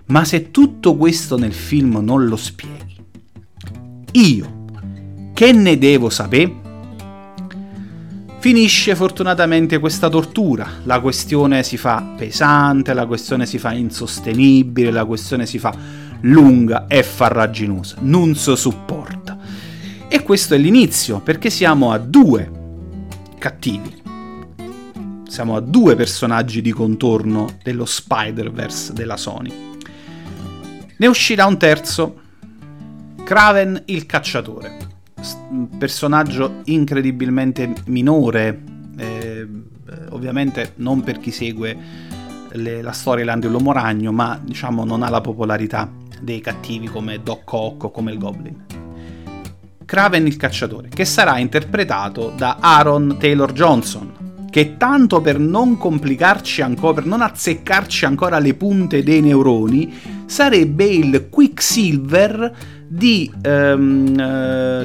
Ma 0.05 0.23
se 0.23 0.51
tutto 0.51 0.95
questo 0.95 1.37
nel 1.37 1.53
film 1.53 1.99
non 2.01 2.27
lo 2.27 2.35
spieghi, 2.37 2.95
io 4.13 4.65
che 5.33 5.51
ne 5.51 5.77
devo 5.77 6.09
sapere? 6.09 6.60
Finisce 8.41 8.95
fortunatamente 8.95 9.77
questa 9.77 10.09
tortura, 10.09 10.67
la 10.85 10.99
questione 10.99 11.61
si 11.61 11.77
fa 11.77 12.01
pesante, 12.17 12.91
la 12.95 13.05
questione 13.05 13.45
si 13.45 13.59
fa 13.59 13.71
insostenibile, 13.71 14.89
la 14.89 15.05
questione 15.05 15.45
si 15.45 15.59
fa 15.59 15.71
lunga 16.21 16.87
e 16.87 17.03
farraginosa, 17.03 17.97
non 17.99 18.33
so 18.33 18.55
supporta. 18.55 19.37
E 20.07 20.23
questo 20.23 20.55
è 20.55 20.57
l'inizio, 20.57 21.19
perché 21.19 21.51
siamo 21.51 21.91
a 21.91 21.99
due 21.99 22.51
cattivi. 23.37 24.01
Siamo 25.27 25.55
a 25.55 25.59
due 25.59 25.95
personaggi 25.95 26.63
di 26.63 26.71
contorno 26.71 27.59
dello 27.61 27.85
Spider-Verse 27.85 28.93
della 28.93 29.17
Sony. 29.17 29.53
Ne 30.97 31.07
uscirà 31.07 31.45
un 31.45 31.59
terzo, 31.59 32.21
Kraven 33.23 33.83
il 33.85 34.07
cacciatore 34.07 34.90
personaggio 35.77 36.61
incredibilmente 36.65 37.73
minore, 37.85 38.63
eh, 38.97 39.47
ovviamente 40.09 40.73
non 40.77 41.01
per 41.01 41.19
chi 41.19 41.31
segue 41.31 41.77
le, 42.51 42.81
la 42.81 42.91
storyline 42.91 43.39
dell'uomo 43.39 43.71
ragno, 43.71 44.11
ma 44.11 44.39
diciamo 44.41 44.83
non 44.83 45.03
ha 45.03 45.09
la 45.09 45.21
popolarità 45.21 45.89
dei 46.19 46.41
cattivi 46.41 46.87
come 46.87 47.21
Doc 47.23 47.51
Ock 47.51 47.83
o 47.85 47.91
come 47.91 48.11
il 48.11 48.17
Goblin. 48.17 48.65
Craven 49.85 50.25
il 50.25 50.37
cacciatore, 50.37 50.89
che 50.89 51.03
sarà 51.03 51.37
interpretato 51.37 52.31
da 52.35 52.57
Aaron 52.59 53.17
Taylor 53.19 53.51
Johnson, 53.51 54.20
che 54.51 54.75
tanto 54.75 55.21
per 55.21 55.39
non 55.39 55.77
complicarci 55.77 56.61
ancora, 56.61 56.95
per 56.95 57.05
non 57.05 57.21
azzeccarci 57.21 58.05
ancora 58.05 58.37
le 58.37 58.53
punte 58.53 59.01
dei 59.01 59.21
neuroni, 59.21 59.91
sarebbe 60.25 60.83
il 60.83 61.29
Quicksilver 61.29 62.53
di 62.85 63.31
um, 63.45 64.13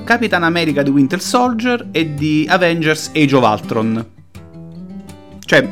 Capitan 0.04 0.44
America 0.44 0.84
di 0.84 0.90
Winter 0.90 1.20
Soldier 1.20 1.88
e 1.90 2.14
di 2.14 2.46
Avengers 2.48 3.10
Age 3.12 3.34
of 3.34 3.42
Ultron. 3.42 4.06
Cioè, 5.40 5.68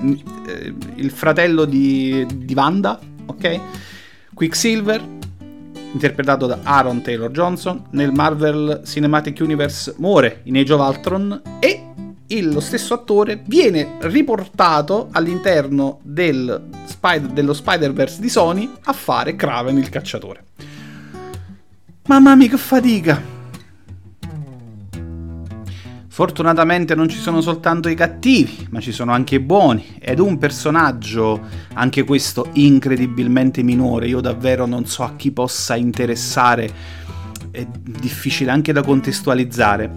eh, 0.46 0.74
il 0.96 1.10
fratello 1.12 1.64
di, 1.64 2.26
di 2.34 2.54
Wanda, 2.54 2.98
ok? 3.26 3.60
Quicksilver, 4.34 5.00
interpretato 5.92 6.46
da 6.46 6.58
Aaron 6.64 7.00
Taylor 7.00 7.30
Johnson, 7.30 7.84
nel 7.90 8.10
Marvel 8.10 8.82
Cinematic 8.84 9.38
Universe 9.40 9.94
muore 9.98 10.40
in 10.44 10.56
Age 10.56 10.72
of 10.72 10.80
Ultron 10.80 11.40
e 11.60 11.93
il, 12.36 12.52
lo 12.52 12.60
stesso 12.60 12.94
attore 12.94 13.42
viene 13.46 13.96
riportato 14.00 15.08
all'interno 15.12 16.00
del 16.02 16.68
Spider, 16.84 17.30
dello 17.30 17.52
Spider-Verse 17.52 18.20
di 18.20 18.28
Sony 18.28 18.70
a 18.84 18.92
fare 18.92 19.36
Kraven 19.36 19.78
il 19.78 19.88
cacciatore. 19.88 20.44
Mamma 22.06 22.34
mia 22.34 22.48
che 22.48 22.56
fatica! 22.56 23.32
Fortunatamente 26.14 26.94
non 26.94 27.08
ci 27.08 27.18
sono 27.18 27.40
soltanto 27.40 27.88
i 27.88 27.96
cattivi, 27.96 28.68
ma 28.70 28.78
ci 28.78 28.92
sono 28.92 29.10
anche 29.10 29.34
i 29.34 29.40
buoni. 29.40 29.96
Ed 29.98 30.20
un 30.20 30.38
personaggio, 30.38 31.40
anche 31.72 32.04
questo 32.04 32.50
incredibilmente 32.52 33.64
minore, 33.64 34.06
io 34.06 34.20
davvero 34.20 34.64
non 34.64 34.86
so 34.86 35.02
a 35.02 35.14
chi 35.16 35.32
possa 35.32 35.74
interessare, 35.74 36.70
è 37.50 37.66
difficile 37.66 38.52
anche 38.52 38.72
da 38.72 38.84
contestualizzare. 38.84 39.90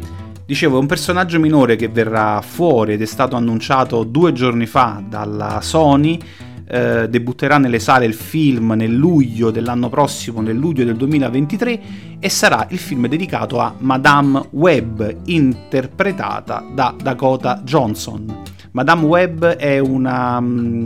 Dicevo, 0.47 0.77
è 0.77 0.79
un 0.79 0.85
personaggio 0.85 1.41
minore 1.41 1.75
che 1.75 1.89
verrà 1.89 2.39
fuori 2.39 2.93
ed 2.93 3.01
è 3.01 3.05
stato 3.05 3.35
annunciato 3.35 4.05
due 4.05 4.31
giorni 4.31 4.65
fa 4.65 5.03
dalla 5.05 5.59
Sony 5.59 6.17
eh, 6.65 7.09
debutterà 7.09 7.57
nelle 7.57 7.79
sale 7.79 8.05
il 8.05 8.13
film 8.13 8.71
nel 8.71 8.95
luglio 8.95 9.51
dell'anno 9.51 9.89
prossimo, 9.89 10.39
nel 10.39 10.55
luglio 10.55 10.85
del 10.85 10.95
2023, 10.95 11.79
e 12.19 12.29
sarà 12.29 12.65
il 12.69 12.77
film 12.77 13.07
dedicato 13.07 13.59
a 13.59 13.73
Madame 13.79 14.47
Web, 14.51 15.17
interpretata 15.25 16.65
da 16.73 16.95
Dakota 16.97 17.59
Johnson. 17.65 18.43
Madame 18.71 19.05
Web 19.05 19.45
è 19.47 19.79
una 19.79 20.37
um, 20.37 20.85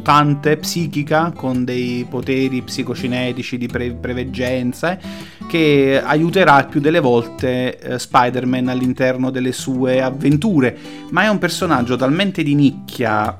mutante 0.00 0.56
psichica 0.56 1.30
con 1.36 1.62
dei 1.64 2.06
poteri 2.08 2.62
psicocinetici 2.62 3.58
di 3.58 3.66
pre- 3.66 3.92
preveggenza 3.92 4.98
eh, 4.98 4.98
che 5.46 6.00
aiuterà 6.02 6.64
più 6.64 6.80
delle 6.80 7.00
volte 7.00 7.78
eh, 7.78 7.98
Spider-Man 7.98 8.68
all'interno 8.68 9.30
delle 9.30 9.52
sue 9.52 10.00
avventure, 10.00 10.76
ma 11.10 11.24
è 11.24 11.28
un 11.28 11.38
personaggio 11.38 11.96
talmente 11.96 12.42
di 12.42 12.54
nicchia 12.54 13.38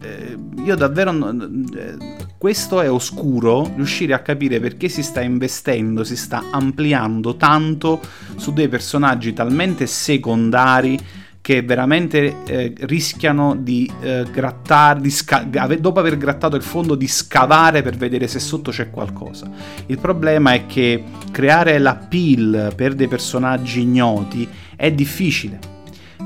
eh, 0.00 0.36
io 0.62 0.76
davvero 0.76 1.10
eh, 1.10 2.16
questo 2.36 2.82
è 2.82 2.90
oscuro 2.90 3.72
riuscire 3.74 4.12
a 4.12 4.18
capire 4.18 4.60
perché 4.60 4.90
si 4.90 5.02
sta 5.02 5.22
investendo, 5.22 6.04
si 6.04 6.16
sta 6.16 6.44
ampliando 6.50 7.36
tanto 7.36 8.00
su 8.36 8.52
dei 8.52 8.68
personaggi 8.68 9.32
talmente 9.32 9.86
secondari 9.86 10.98
che 11.44 11.60
veramente 11.60 12.36
eh, 12.46 12.72
rischiano 12.74 13.54
di 13.54 13.90
eh, 14.00 14.24
grattare, 14.32 15.02
di 15.02 15.10
sca- 15.10 15.46
dopo 15.78 16.00
aver 16.00 16.16
grattato 16.16 16.56
il 16.56 16.62
fondo, 16.62 16.94
di 16.94 17.06
scavare 17.06 17.82
per 17.82 17.98
vedere 17.98 18.26
se 18.28 18.38
sotto 18.38 18.70
c'è 18.70 18.88
qualcosa. 18.88 19.50
Il 19.84 19.98
problema 19.98 20.54
è 20.54 20.64
che 20.64 21.04
creare 21.30 21.76
l'appeal 21.76 22.72
per 22.74 22.94
dei 22.94 23.08
personaggi 23.08 23.82
ignoti 23.82 24.48
è 24.74 24.90
difficile 24.90 25.73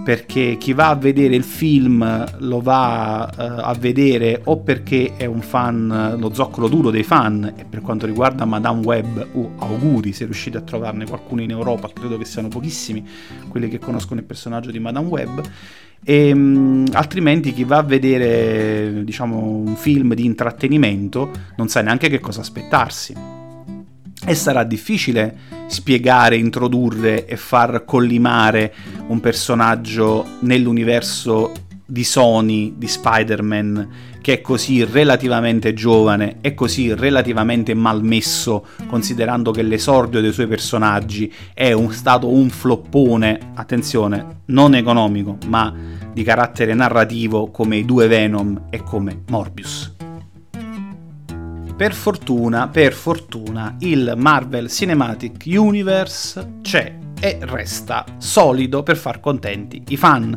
perché 0.04 0.56
chi 0.58 0.72
va 0.72 0.88
a 0.88 0.94
vedere 0.94 1.34
il 1.34 1.44
film 1.44 2.26
lo 2.38 2.60
va 2.60 3.30
uh, 3.30 3.40
a 3.40 3.74
vedere 3.78 4.40
o 4.44 4.58
perché 4.58 5.14
è 5.16 5.26
un 5.26 5.40
fan, 5.40 6.16
lo 6.18 6.32
zoccolo 6.32 6.68
duro 6.68 6.90
dei 6.90 7.02
fan, 7.02 7.52
e 7.56 7.64
per 7.64 7.80
quanto 7.80 8.06
riguarda 8.06 8.44
Madame 8.44 8.84
Web, 8.84 9.28
uh, 9.32 9.50
auguri 9.58 10.12
se 10.12 10.24
riuscite 10.24 10.58
a 10.58 10.62
trovarne 10.62 11.06
qualcuno 11.06 11.42
in 11.42 11.50
Europa, 11.50 11.90
credo 11.92 12.16
che 12.18 12.24
siano 12.24 12.48
pochissimi 12.48 13.06
quelli 13.48 13.68
che 13.68 13.78
conoscono 13.78 14.20
il 14.20 14.26
personaggio 14.26 14.70
di 14.70 14.78
Madame 14.78 15.08
Web. 15.08 15.42
E, 16.02 16.32
um, 16.32 16.84
altrimenti 16.92 17.52
chi 17.52 17.64
va 17.64 17.78
a 17.78 17.82
vedere 17.82 19.02
diciamo 19.04 19.36
un 19.38 19.74
film 19.74 20.14
di 20.14 20.24
intrattenimento 20.24 21.30
non 21.56 21.68
sa 21.68 21.82
neanche 21.82 22.08
che 22.08 22.20
cosa 22.20 22.40
aspettarsi 22.40 23.37
e 24.28 24.34
sarà 24.34 24.62
difficile 24.62 25.34
spiegare, 25.68 26.36
introdurre 26.36 27.24
e 27.24 27.38
far 27.38 27.84
collimare 27.86 28.74
un 29.06 29.20
personaggio 29.20 30.26
nell'universo 30.40 31.52
di 31.86 32.04
Sony, 32.04 32.74
di 32.76 32.86
Spider-Man, 32.86 33.88
che 34.20 34.34
è 34.34 34.40
così 34.42 34.84
relativamente 34.84 35.72
giovane 35.72 36.36
e 36.42 36.52
così 36.52 36.92
relativamente 36.92 37.72
malmesso, 37.72 38.66
considerando 38.86 39.50
che 39.50 39.62
l'esordio 39.62 40.20
dei 40.20 40.32
suoi 40.34 40.46
personaggi 40.46 41.32
è 41.54 41.72
un, 41.72 41.90
stato 41.92 42.28
un 42.30 42.50
floppone, 42.50 43.52
attenzione, 43.54 44.42
non 44.46 44.74
economico, 44.74 45.38
ma 45.46 45.74
di 46.12 46.22
carattere 46.22 46.74
narrativo 46.74 47.50
come 47.50 47.78
i 47.78 47.86
due 47.86 48.08
Venom 48.08 48.66
e 48.68 48.82
come 48.82 49.22
Morbius. 49.28 49.96
Per 51.78 51.94
fortuna, 51.94 52.66
per 52.66 52.92
fortuna, 52.92 53.76
il 53.78 54.14
Marvel 54.16 54.68
Cinematic 54.68 55.44
Universe 55.46 56.54
c'è 56.60 56.98
e 57.20 57.38
resta 57.42 58.04
solido 58.18 58.82
per 58.82 58.96
far 58.96 59.20
contenti 59.20 59.84
i 59.86 59.96
fan. 59.96 60.36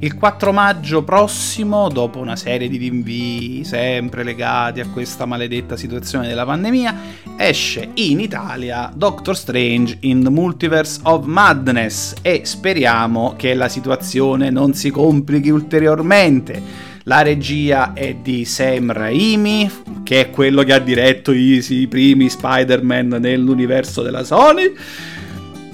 Il 0.00 0.16
4 0.16 0.50
maggio 0.50 1.04
prossimo, 1.04 1.88
dopo 1.88 2.18
una 2.18 2.34
serie 2.34 2.68
di 2.68 2.76
rinvii 2.76 3.62
sempre 3.62 4.24
legati 4.24 4.80
a 4.80 4.88
questa 4.88 5.26
maledetta 5.26 5.76
situazione 5.76 6.26
della 6.26 6.44
pandemia, 6.44 6.96
esce 7.36 7.90
in 7.94 8.18
Italia 8.18 8.90
Doctor 8.92 9.36
Strange 9.36 9.98
in 10.00 10.24
the 10.24 10.30
Multiverse 10.30 10.98
of 11.04 11.24
Madness 11.24 12.14
e 12.20 12.40
speriamo 12.42 13.34
che 13.36 13.54
la 13.54 13.68
situazione 13.68 14.50
non 14.50 14.74
si 14.74 14.90
complichi 14.90 15.50
ulteriormente 15.50 16.88
la 17.04 17.22
regia 17.22 17.92
è 17.94 18.14
di 18.14 18.44
Sam 18.44 18.92
Raimi, 18.92 19.70
che 20.02 20.20
è 20.20 20.30
quello 20.30 20.62
che 20.62 20.74
ha 20.74 20.78
diretto 20.78 21.32
i, 21.32 21.64
i 21.66 21.86
primi 21.86 22.28
Spider-Man 22.28 23.16
nell'universo 23.20 24.02
della 24.02 24.22
Sony. 24.22 24.72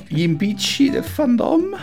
Gli 0.06 0.22
impicci 0.22 0.90
del 0.90 1.04
fandom. 1.04 1.76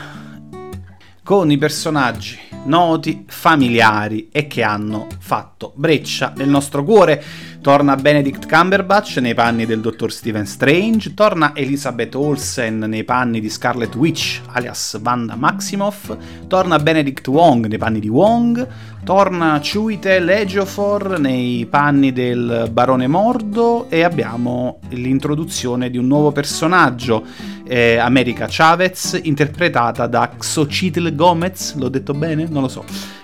Con 1.24 1.52
i 1.52 1.58
personaggi 1.58 2.38
noti, 2.66 3.26
familiari 3.28 4.30
e 4.32 4.48
che 4.48 4.64
hanno 4.64 5.08
fatto 5.20 5.74
breccia 5.76 6.34
nel 6.36 6.50
nostro 6.50 6.84
cuore. 6.84 7.24
Torna 7.64 7.96
Benedict 7.96 8.46
Cumberbatch 8.50 9.20
nei 9.20 9.34
panni 9.34 9.66
del 9.66 9.80
dottor 9.80 10.12
Stephen 10.12 10.46
Strange, 10.46 11.14
torna 11.14 11.56
Elizabeth 11.56 12.14
Olsen 12.14 12.80
nei 12.80 13.06
panni 13.06 13.40
di 13.40 13.50
Scarlet 13.50 13.96
Witch, 13.96 14.42
alias 14.48 15.00
Wanda 15.02 15.38
Maximoff, 15.38 16.14
torna 16.48 16.78
Benedict 16.80 17.26
Wong 17.28 17.68
nei 17.68 17.78
panni 17.78 18.02
di 18.02 18.10
Wong, 18.10 18.68
torna 19.06 19.60
Chiwetel 19.60 20.28
Ejiofor 20.28 21.20
nei 21.20 21.66
panni 21.70 22.12
del 22.12 22.68
barone 22.70 23.08
Mordo 23.08 23.86
e 23.90 24.04
abbiamo 24.04 24.80
l'introduzione 24.90 25.90
di 25.90 25.98
un 25.98 26.08
nuovo 26.08 26.34
personaggio, 26.34 27.26
eh, 27.66 27.98
America 27.98 28.46
Chavez, 28.50 29.20
interpretata 29.24 30.08
da 30.08 30.32
Xochitl 30.38 31.16
Gomez, 31.16 31.76
l'ho 31.76 31.90
detto 31.90 32.14
bene? 32.14 32.46
Non 32.50 32.62
lo 32.62 32.68
so. 32.68 32.84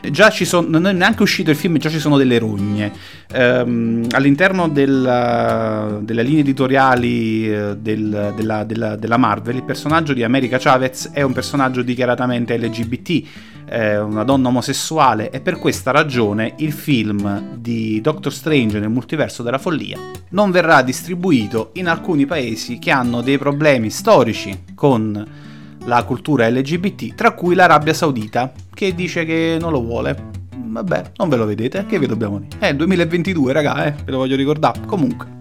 Già 0.10 0.30
ci 0.30 0.46
sono, 0.46 0.68
non 0.70 0.88
è 0.88 0.94
neanche 0.94 1.24
uscito 1.24 1.50
il 1.50 1.58
film, 1.58 1.78
già 1.78 1.90
ci 1.90 2.00
sono 2.00 2.18
delle 2.18 2.40
rogne. 2.40 3.18
Um, 3.32 4.08
all'interno 4.30 4.70
della, 4.70 5.98
delle 6.02 6.22
linee 6.22 6.42
editoriali 6.42 7.52
eh, 7.52 7.78
del, 7.78 8.34
della, 8.36 8.64
della, 8.64 8.96
della, 8.96 9.18
Marvel, 9.18 9.56
il 9.56 9.64
personaggio 9.64 10.14
di 10.14 10.24
America 10.24 10.58
Chavez 10.60 11.10
è 11.12 11.24
un 11.24 11.34
personaggio 11.34 11.82
dichiaratamente 11.82 12.58
LGBT, 12.58 13.24
una 13.72 14.24
donna 14.24 14.48
omosessuale 14.48 15.30
e 15.30 15.42
per 15.42 15.60
questa 15.60 15.92
ragione 15.92 16.56
il 16.58 16.72
film 16.72 17.56
di 17.56 18.02
Doctor 18.02 18.34
Strange 18.34 18.80
nel 18.80 18.90
multiverso 18.90 19.44
della 19.44 19.60
follia 19.60 19.96
non 20.30 20.50
verrà 20.50 20.82
distribuito 20.82 21.70
in 21.74 21.88
alcuni 21.88 22.26
paesi 22.26 22.80
che 22.80 22.90
hanno 22.90 23.22
dei 23.22 23.38
problemi 23.38 23.92
storici 23.92 24.64
con 24.74 25.24
la 25.86 26.04
cultura 26.04 26.50
LGBT, 26.50 27.14
tra 27.14 27.34
cui 27.34 27.54
l'Arabia 27.54 27.94
Saudita, 27.94 28.52
che 28.74 28.96
dice 28.96 29.24
che 29.24 29.58
non 29.60 29.72
lo 29.72 29.82
vuole 29.82 30.39
vabbè, 30.68 31.12
non 31.18 31.30
ve 31.30 31.36
lo 31.36 31.46
vedete, 31.46 31.86
che 31.86 32.00
vi 32.00 32.08
dobbiamo 32.08 32.40
dire? 32.40 32.58
È 32.60 32.68
il 32.68 32.76
2022, 32.76 33.54
raga, 33.54 33.86
eh, 33.86 33.96
ve 34.04 34.12
lo 34.12 34.18
voglio 34.18 34.36
ricordare. 34.36 34.82
Comunque. 34.86 35.38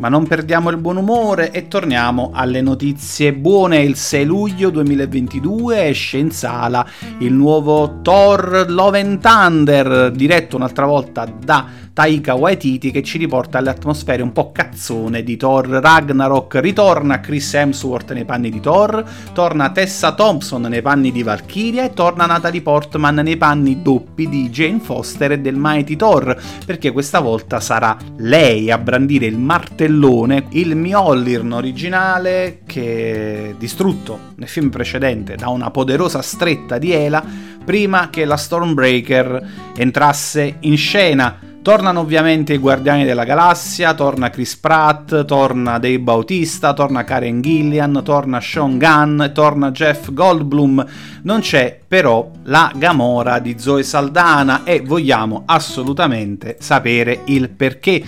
Ma 0.00 0.08
non 0.08 0.26
perdiamo 0.26 0.70
il 0.70 0.78
buon 0.78 0.96
umore 0.96 1.50
e 1.50 1.68
torniamo 1.68 2.30
alle 2.32 2.62
notizie 2.62 3.34
buone. 3.34 3.82
Il 3.82 3.96
6 3.96 4.24
luglio 4.24 4.70
2022 4.70 5.88
esce 5.88 6.16
in 6.16 6.30
sala 6.30 6.86
il 7.18 7.34
nuovo 7.34 8.00
Thor 8.00 8.64
Love 8.66 8.98
and 8.98 9.20
Thunder, 9.20 10.10
diretto 10.10 10.56
un'altra 10.56 10.86
volta 10.86 11.26
da 11.26 11.66
Taika 12.00 12.32
Waititi 12.32 12.90
che 12.90 13.02
ci 13.02 13.18
riporta 13.18 13.58
alle 13.58 13.68
atmosfere 13.68 14.22
un 14.22 14.32
po' 14.32 14.52
cazzone 14.52 15.22
di 15.22 15.36
Thor 15.36 15.66
Ragnarok. 15.66 16.54
Ritorna 16.54 17.20
Chris 17.20 17.52
Hemsworth 17.52 18.12
nei 18.12 18.24
panni 18.24 18.48
di 18.48 18.58
Thor, 18.58 19.04
torna 19.34 19.70
Tessa 19.70 20.14
Thompson 20.14 20.62
nei 20.62 20.80
panni 20.80 21.12
di 21.12 21.22
Valkyria 21.22 21.84
e 21.84 21.92
torna 21.92 22.24
Natalie 22.24 22.62
Portman 22.62 23.16
nei 23.16 23.36
panni 23.36 23.82
doppi 23.82 24.30
di 24.30 24.48
Jane 24.48 24.80
Foster 24.80 25.32
e 25.32 25.40
del 25.40 25.56
Mighty 25.58 25.96
Thor, 25.96 26.40
perché 26.64 26.90
questa 26.90 27.20
volta 27.20 27.60
sarà 27.60 27.94
lei 28.16 28.70
a 28.70 28.78
brandire 28.78 29.26
il 29.26 29.36
martellone, 29.36 30.46
il 30.52 30.76
Mjolnir 30.76 31.44
originale 31.52 32.60
che 32.64 33.56
distrutto 33.58 34.18
nel 34.36 34.48
film 34.48 34.70
precedente 34.70 35.34
da 35.34 35.50
una 35.50 35.70
poderosa 35.70 36.22
stretta 36.22 36.78
di 36.78 36.92
Ela 36.92 37.22
prima 37.62 38.08
che 38.08 38.24
la 38.24 38.38
Stormbreaker 38.38 39.48
entrasse 39.76 40.56
in 40.60 40.78
scena. 40.78 41.48
Tornano 41.62 42.00
ovviamente 42.00 42.54
i 42.54 42.58
Guardiani 42.58 43.04
della 43.04 43.24
Galassia, 43.24 43.92
torna 43.92 44.30
Chris 44.30 44.56
Pratt, 44.56 45.26
torna 45.26 45.78
Dave 45.78 46.00
Bautista, 46.00 46.72
torna 46.72 47.04
Karen 47.04 47.42
Gillian, 47.42 48.00
torna 48.02 48.40
Sean 48.40 48.78
Gunn, 48.78 49.26
torna 49.34 49.70
Jeff 49.70 50.10
Goldblum. 50.10 50.86
Non 51.22 51.40
c'è 51.40 51.78
però 51.86 52.30
la 52.44 52.72
Gamora 52.74 53.40
di 53.40 53.56
Zoe 53.58 53.82
Saldana 53.82 54.64
e 54.64 54.80
vogliamo 54.80 55.42
assolutamente 55.44 56.56
sapere 56.60 57.20
il 57.26 57.50
perché. 57.50 58.02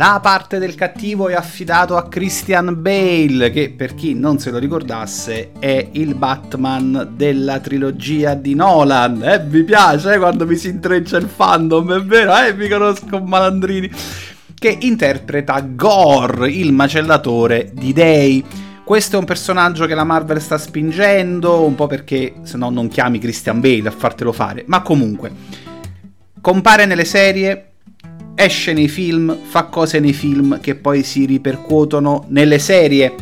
La 0.00 0.18
parte 0.22 0.58
del 0.58 0.76
cattivo 0.76 1.28
è 1.28 1.34
affidato 1.34 1.94
a 1.94 2.08
Christian 2.08 2.74
Bale, 2.80 3.50
che 3.50 3.68
per 3.68 3.94
chi 3.94 4.14
non 4.14 4.38
se 4.38 4.50
lo 4.50 4.56
ricordasse 4.56 5.50
è 5.58 5.88
il 5.92 6.14
Batman 6.14 7.12
della 7.16 7.60
trilogia 7.60 8.32
di 8.32 8.54
Nolan. 8.54 9.22
Eh, 9.22 9.44
vi 9.44 9.62
piace 9.62 10.16
quando 10.16 10.46
mi 10.46 10.56
si 10.56 10.68
intreccia 10.68 11.18
il 11.18 11.28
fandom, 11.28 11.98
è 11.98 12.02
vero? 12.02 12.34
Eh, 12.34 12.54
mi 12.54 12.66
conosco 12.66 13.20
malandrini. 13.22 13.90
Che 14.54 14.78
interpreta 14.80 15.60
Gore, 15.60 16.50
il 16.50 16.72
macellatore 16.72 17.70
di 17.74 17.92
dei. 17.92 18.42
Questo 18.82 19.16
è 19.16 19.18
un 19.18 19.26
personaggio 19.26 19.84
che 19.84 19.94
la 19.94 20.04
Marvel 20.04 20.40
sta 20.40 20.56
spingendo, 20.56 21.62
un 21.62 21.74
po' 21.74 21.88
perché 21.88 22.36
se 22.44 22.56
no 22.56 22.70
non 22.70 22.88
chiami 22.88 23.18
Christian 23.18 23.60
Bale 23.60 23.88
a 23.88 23.92
fartelo 23.94 24.32
fare, 24.32 24.64
ma 24.66 24.80
comunque. 24.80 25.30
Compare 26.40 26.86
nelle 26.86 27.04
serie, 27.04 27.69
esce 28.42 28.72
nei 28.72 28.88
film, 28.88 29.36
fa 29.42 29.64
cose 29.64 30.00
nei 30.00 30.14
film 30.14 30.60
che 30.60 30.74
poi 30.74 31.02
si 31.02 31.26
ripercuotono 31.26 32.24
nelle 32.28 32.58
serie. 32.58 33.14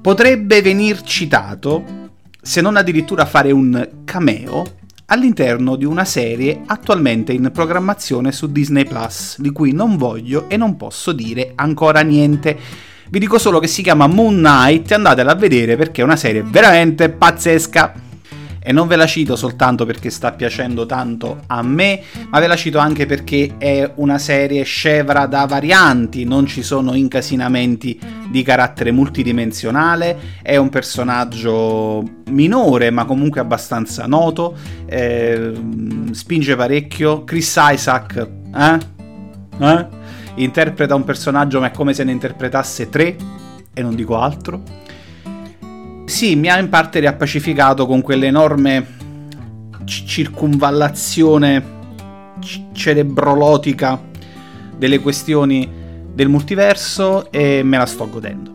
Potrebbe 0.00 0.60
venir 0.60 1.00
citato, 1.02 2.10
se 2.40 2.60
non 2.60 2.76
addirittura 2.76 3.24
fare 3.24 3.50
un 3.50 4.02
cameo, 4.04 4.64
all'interno 5.06 5.76
di 5.76 5.86
una 5.86 6.04
serie 6.04 6.62
attualmente 6.66 7.32
in 7.32 7.50
programmazione 7.52 8.30
su 8.30 8.52
Disney 8.52 8.84
Plus, 8.84 9.40
di 9.40 9.50
cui 9.50 9.72
non 9.72 9.96
voglio 9.96 10.48
e 10.48 10.56
non 10.58 10.76
posso 10.76 11.12
dire 11.12 11.52
ancora 11.54 12.02
niente. 12.02 12.58
Vi 13.08 13.18
dico 13.18 13.38
solo 13.38 13.58
che 13.58 13.66
si 13.66 13.82
chiama 13.82 14.06
Moon 14.06 14.36
Knight 14.36 14.92
andatela 14.92 15.32
a 15.32 15.36
vedere 15.36 15.76
perché 15.76 16.02
è 16.02 16.04
una 16.04 16.16
serie 16.16 16.42
veramente 16.42 17.08
pazzesca. 17.08 18.03
E 18.66 18.72
non 18.72 18.88
ve 18.88 18.96
la 18.96 19.06
cito 19.06 19.36
soltanto 19.36 19.84
perché 19.84 20.08
sta 20.08 20.32
piacendo 20.32 20.86
tanto 20.86 21.42
a 21.48 21.60
me, 21.60 22.00
ma 22.30 22.40
ve 22.40 22.46
la 22.46 22.56
cito 22.56 22.78
anche 22.78 23.04
perché 23.04 23.56
è 23.58 23.92
una 23.96 24.16
serie 24.16 24.62
scevra 24.62 25.26
da 25.26 25.44
varianti, 25.44 26.24
non 26.24 26.46
ci 26.46 26.62
sono 26.62 26.94
incasinamenti 26.94 28.00
di 28.30 28.42
carattere 28.42 28.90
multidimensionale, 28.90 30.18
è 30.40 30.56
un 30.56 30.70
personaggio 30.70 32.02
minore 32.30 32.88
ma 32.88 33.04
comunque 33.04 33.40
abbastanza 33.40 34.06
noto, 34.06 34.56
eh, 34.86 35.52
spinge 36.12 36.56
parecchio, 36.56 37.22
Chris 37.24 37.54
Isaac, 37.58 38.28
eh? 38.56 38.78
Eh? 39.58 39.86
interpreta 40.36 40.94
un 40.94 41.04
personaggio 41.04 41.60
ma 41.60 41.66
è 41.66 41.70
come 41.70 41.92
se 41.92 42.02
ne 42.02 42.12
interpretasse 42.12 42.88
tre 42.88 43.14
e 43.74 43.82
non 43.82 43.94
dico 43.94 44.16
altro 44.16 44.83
sì, 46.04 46.36
mi 46.36 46.48
ha 46.48 46.58
in 46.58 46.68
parte 46.68 47.00
riappacificato 47.00 47.86
con 47.86 48.02
quell'enorme 48.02 48.86
circunvallazione 49.84 51.72
cerebrolotica 52.72 54.00
delle 54.76 55.00
questioni 55.00 55.68
del 56.12 56.28
multiverso 56.28 57.30
e 57.30 57.62
me 57.62 57.78
la 57.78 57.86
sto 57.86 58.08
godendo. 58.08 58.52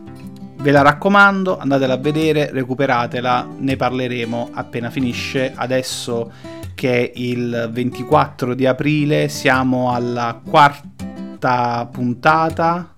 Ve 0.56 0.70
la 0.70 0.82
raccomando, 0.82 1.58
andatela 1.58 1.94
a 1.94 1.98
vedere, 1.98 2.50
recuperatela, 2.52 3.48
ne 3.58 3.76
parleremo 3.76 4.50
appena 4.52 4.90
finisce. 4.90 5.52
Adesso 5.54 6.32
che 6.74 7.10
è 7.10 7.12
il 7.16 7.68
24 7.72 8.54
di 8.54 8.66
aprile, 8.66 9.28
siamo 9.28 9.92
alla 9.92 10.40
quarta 10.42 11.88
puntata, 11.90 12.94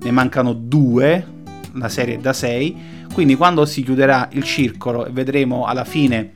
ne 0.00 0.10
mancano 0.10 0.52
due, 0.52 1.34
la 1.76 1.88
serie 1.88 2.18
da 2.18 2.32
6 2.32 3.04
quindi 3.12 3.34
quando 3.34 3.64
si 3.64 3.82
chiuderà 3.82 4.28
il 4.32 4.42
circolo 4.42 5.06
e 5.06 5.10
vedremo 5.10 5.64
alla 5.64 5.84
fine 5.84 6.34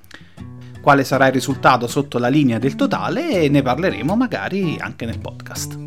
quale 0.80 1.04
sarà 1.04 1.26
il 1.26 1.32
risultato 1.32 1.86
sotto 1.86 2.18
la 2.18 2.28
linea 2.28 2.58
del 2.58 2.74
totale, 2.74 3.48
ne 3.48 3.62
parleremo 3.62 4.16
magari 4.16 4.76
anche 4.80 5.04
nel 5.04 5.18
podcast. 5.18 5.78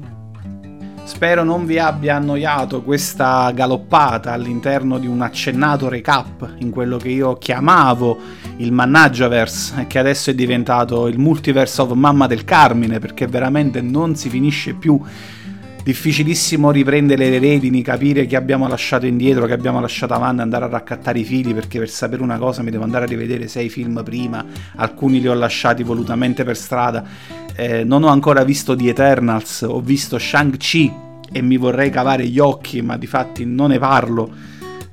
Spero 1.04 1.44
non 1.44 1.66
vi 1.66 1.80
abbia 1.80 2.16
annoiato 2.16 2.82
questa 2.82 3.52
galoppata 3.52 4.32
all'interno 4.32 5.00
di 5.00 5.08
un 5.08 5.22
accennato 5.22 5.90
recap 5.90 6.54
in 6.60 6.70
quello 6.70 6.98
che 6.98 7.10
io 7.10 7.36
chiamavo 7.38 8.18
il 8.58 8.72
Managgiaverse 8.72 9.82
e 9.82 9.88
che 9.88 10.00
adesso 10.00 10.30
è 10.30 10.34
diventato 10.34 11.08
il 11.08 11.20
Multiverse 11.20 11.82
of 11.82 11.92
Mamma 11.92 12.26
del 12.26 12.46
Carmine 12.46 13.00
perché 13.00 13.28
veramente 13.28 13.82
non 13.82 14.16
si 14.16 14.30
finisce 14.30 14.76
più 14.76 15.02
difficilissimo 15.84 16.72
riprendere 16.72 17.30
le 17.30 17.40
redini, 17.40 17.82
capire 17.82 18.26
chi 18.26 18.36
abbiamo 18.36 18.68
lasciato 18.68 19.06
indietro, 19.06 19.46
che 19.46 19.54
abbiamo 19.54 19.82
lasciato 19.82 20.14
avanti, 20.14 20.42
andare 20.42 20.66
a 20.66 20.70
raccattare 20.70 21.20
i 21.20 21.24
fili, 21.24 21.54
perché 21.54 21.80
per 21.80 21.90
sapere 21.90 22.24
una 22.24 22.38
cosa 22.38 22.64
mi 22.64 22.72
devo 22.72 22.84
andare 22.84 23.04
a 23.04 23.08
rivedere 23.08 23.48
sei 23.48 23.70
film 23.70 24.02
prima, 24.04 24.44
alcuni 24.78 25.20
li 25.20 25.28
ho 25.28 25.34
lasciati 25.34 25.84
volutamente 25.84 26.44
per 26.44 26.56
strada. 26.56 27.04
Eh, 27.56 27.84
non 27.84 28.04
ho 28.04 28.08
ancora 28.08 28.44
visto 28.44 28.76
The 28.76 28.90
Eternals, 28.90 29.62
ho 29.62 29.82
visto 29.82 30.18
Shang-Chi 30.18 30.92
e 31.32 31.42
mi 31.42 31.58
vorrei 31.58 31.90
cavare 31.90 32.26
gli 32.28 32.40
occhi, 32.40 32.82
ma 32.82 32.98
di 32.98 33.08
fatti 33.08 33.46
non 33.46 33.70
ne 33.70 33.80
parlo. 33.80 34.32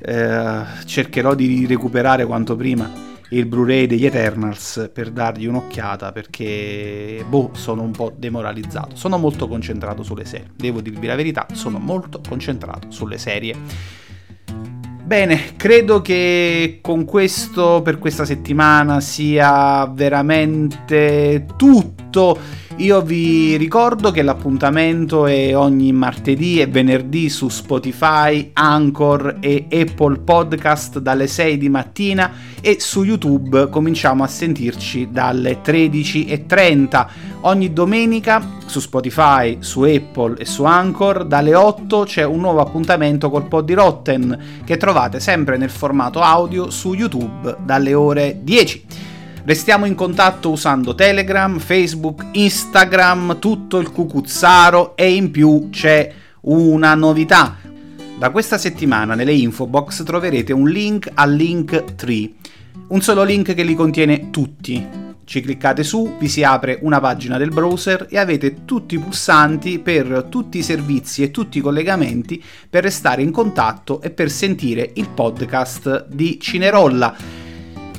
Eh, 0.03 0.63
cercherò 0.87 1.35
di 1.35 1.67
recuperare 1.67 2.25
quanto 2.25 2.57
prima 2.57 3.09
il 3.31 3.47
Blu-ray 3.47 3.87
degli 3.87 4.07
Eternals 4.07 4.91
per 4.93 5.11
dargli 5.11 5.47
un'occhiata 5.47 6.13
perché 6.13 7.25
boh, 7.29 7.51
sono 7.53 7.83
un 7.83 7.93
po' 7.93 8.13
demoralizzato. 8.17 8.97
Sono 8.97 9.19
molto 9.19 9.47
concentrato 9.49 10.03
sulle 10.03 10.25
serie. 10.25 10.51
Devo 10.57 10.81
dirvi 10.81 11.07
la 11.07 11.15
verità, 11.15 11.47
sono 11.53 11.79
molto 11.79 12.21
concentrato 12.27 12.91
sulle 12.91 13.19
serie. 13.19 13.55
Bene, 15.11 15.57
credo 15.57 16.01
che 16.03 16.79
con 16.81 17.05
questo 17.05 17.83
per 17.83 17.99
questa 17.99 18.25
settimana 18.25 19.01
sia 19.01 19.85
veramente 19.87 21.47
tutto. 22.11 22.39
Io 22.77 23.03
vi 23.03 23.57
ricordo 23.57 24.11
che 24.11 24.23
l'appuntamento 24.23 25.27
è 25.27 25.57
ogni 25.57 25.93
martedì 25.93 26.61
e 26.61 26.67
venerdì 26.67 27.29
su 27.29 27.49
Spotify, 27.49 28.51
Anchor 28.53 29.37
e 29.41 29.67
Apple 29.71 30.19
Podcast 30.19 30.99
dalle 30.99 31.27
6 31.27 31.59
di 31.59 31.69
mattina 31.69 32.33
e 32.61 32.79
su 32.81 33.05
YouTube 33.05 33.69
cominciamo 33.69 34.25
a 34.25 34.27
sentirci 34.27 35.09
dalle 35.11 35.61
13.30. 35.63 37.07
Ogni 37.43 37.73
domenica 37.73 38.59
su 38.67 38.81
Spotify, 38.81 39.59
su 39.61 39.83
Apple 39.83 40.39
e 40.39 40.45
su 40.45 40.65
Anchor 40.65 41.27
dalle 41.27 41.55
8 41.55 42.05
c'è 42.05 42.25
un 42.25 42.41
nuovo 42.41 42.61
appuntamento 42.61 43.31
col 43.31 43.47
Pod 43.47 43.67
di 43.67 43.75
Rotten 43.75 44.63
che 44.65 44.77
trovate 44.79 45.21
sempre 45.21 45.59
nel 45.59 45.71
formato 45.71 46.21
audio 46.21 46.71
su 46.71 46.95
YouTube 46.95 47.57
dalle 47.63 47.93
ore 47.95 48.39
10. 48.43 49.10
Restiamo 49.51 49.85
in 49.85 49.97
contatto 49.97 50.51
usando 50.51 50.95
Telegram, 50.95 51.59
Facebook, 51.59 52.27
Instagram, 52.31 53.41
tutto 53.41 53.79
il 53.79 53.91
cucuzzaro 53.91 54.95
e 54.95 55.13
in 55.13 55.33
più 55.33 55.71
c'è 55.71 56.13
una 56.43 56.95
novità. 56.95 57.57
Da 58.17 58.31
questa 58.31 58.59
settimana 58.59 59.17
nelle 59.17 59.33
info 59.33 59.67
box 59.67 60.05
troverete 60.05 60.53
un 60.53 60.69
link 60.69 61.11
al 61.15 61.35
link 61.35 61.97
3, 61.97 62.31
un 62.91 63.01
solo 63.01 63.25
link 63.25 63.53
che 63.53 63.65
li 63.65 63.75
contiene 63.75 64.31
tutti. 64.31 64.87
Ci 65.25 65.41
cliccate 65.41 65.83
su, 65.83 66.15
vi 66.17 66.29
si 66.29 66.45
apre 66.45 66.79
una 66.83 67.01
pagina 67.01 67.37
del 67.37 67.51
browser 67.51 68.07
e 68.09 68.19
avete 68.19 68.65
tutti 68.65 68.95
i 68.95 68.99
pulsanti 68.99 69.81
per 69.81 70.27
tutti 70.29 70.59
i 70.59 70.63
servizi 70.63 71.25
e 71.25 71.33
tutti 71.33 71.59
i 71.59 71.61
collegamenti 71.61 72.41
per 72.71 72.85
restare 72.85 73.23
in 73.23 73.33
contatto 73.33 74.01
e 74.01 74.11
per 74.11 74.31
sentire 74.31 74.93
il 74.95 75.09
podcast 75.09 76.07
di 76.07 76.39
Cinerolla 76.39 77.40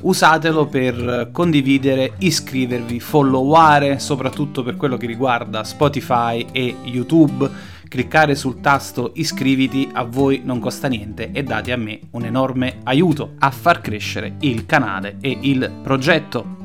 usatelo 0.01 0.67
per 0.67 1.29
condividere, 1.31 2.13
iscrivervi, 2.19 2.99
followare, 2.99 3.99
soprattutto 3.99 4.63
per 4.63 4.75
quello 4.75 4.97
che 4.97 5.07
riguarda 5.07 5.63
Spotify 5.63 6.45
e 6.51 6.75
YouTube 6.83 7.49
cliccare 7.91 8.35
sul 8.35 8.61
tasto 8.61 9.11
iscriviti 9.15 9.89
a 9.91 10.03
voi 10.03 10.43
non 10.45 10.61
costa 10.61 10.87
niente 10.87 11.31
e 11.33 11.43
date 11.43 11.73
a 11.73 11.77
me 11.77 11.99
un 12.11 12.23
enorme 12.23 12.77
aiuto 12.85 13.33
a 13.37 13.51
far 13.51 13.81
crescere 13.81 14.35
il 14.39 14.65
canale 14.65 15.17
e 15.19 15.37
il 15.41 15.69
progetto. 15.83 16.60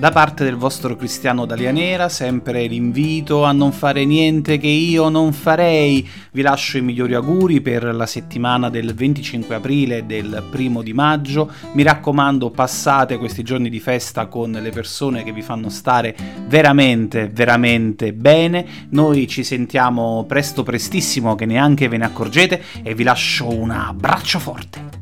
Da 0.00 0.12
parte 0.12 0.44
del 0.44 0.56
vostro 0.56 0.96
Cristiano 0.96 1.44
Dalianera, 1.44 2.08
sempre 2.08 2.66
l'invito 2.66 3.44
a 3.44 3.52
non 3.52 3.70
fare 3.70 4.06
niente 4.06 4.56
che 4.56 4.66
io 4.66 5.10
non 5.10 5.34
farei. 5.34 6.08
Vi 6.32 6.40
lascio 6.40 6.78
i 6.78 6.80
migliori 6.80 7.12
auguri 7.12 7.60
per 7.60 7.94
la 7.94 8.06
settimana 8.06 8.70
del 8.70 8.94
25 8.94 9.54
aprile 9.54 9.98
e 9.98 10.04
del 10.04 10.42
primo 10.50 10.80
di 10.80 10.94
maggio. 10.94 11.50
Mi 11.74 11.82
raccomando, 11.82 12.48
passate 12.48 13.18
questi 13.18 13.42
giorni 13.42 13.68
di 13.68 13.78
festa 13.78 14.24
con 14.24 14.52
le 14.52 14.70
persone 14.70 15.22
che 15.22 15.32
vi 15.32 15.42
fanno 15.42 15.68
stare 15.68 16.16
veramente, 16.46 17.28
veramente 17.28 18.14
bene. 18.14 18.66
Noi 18.88 19.28
ci 19.28 19.44
sentiamo 19.44 20.24
presto, 20.26 20.62
prestissimo, 20.62 21.34
che 21.34 21.44
neanche 21.44 21.88
ve 21.88 21.98
ne 21.98 22.06
accorgete, 22.06 22.62
e 22.82 22.94
vi 22.94 23.02
lascio 23.02 23.54
un 23.54 23.70
abbraccio 23.70 24.38
forte. 24.38 24.99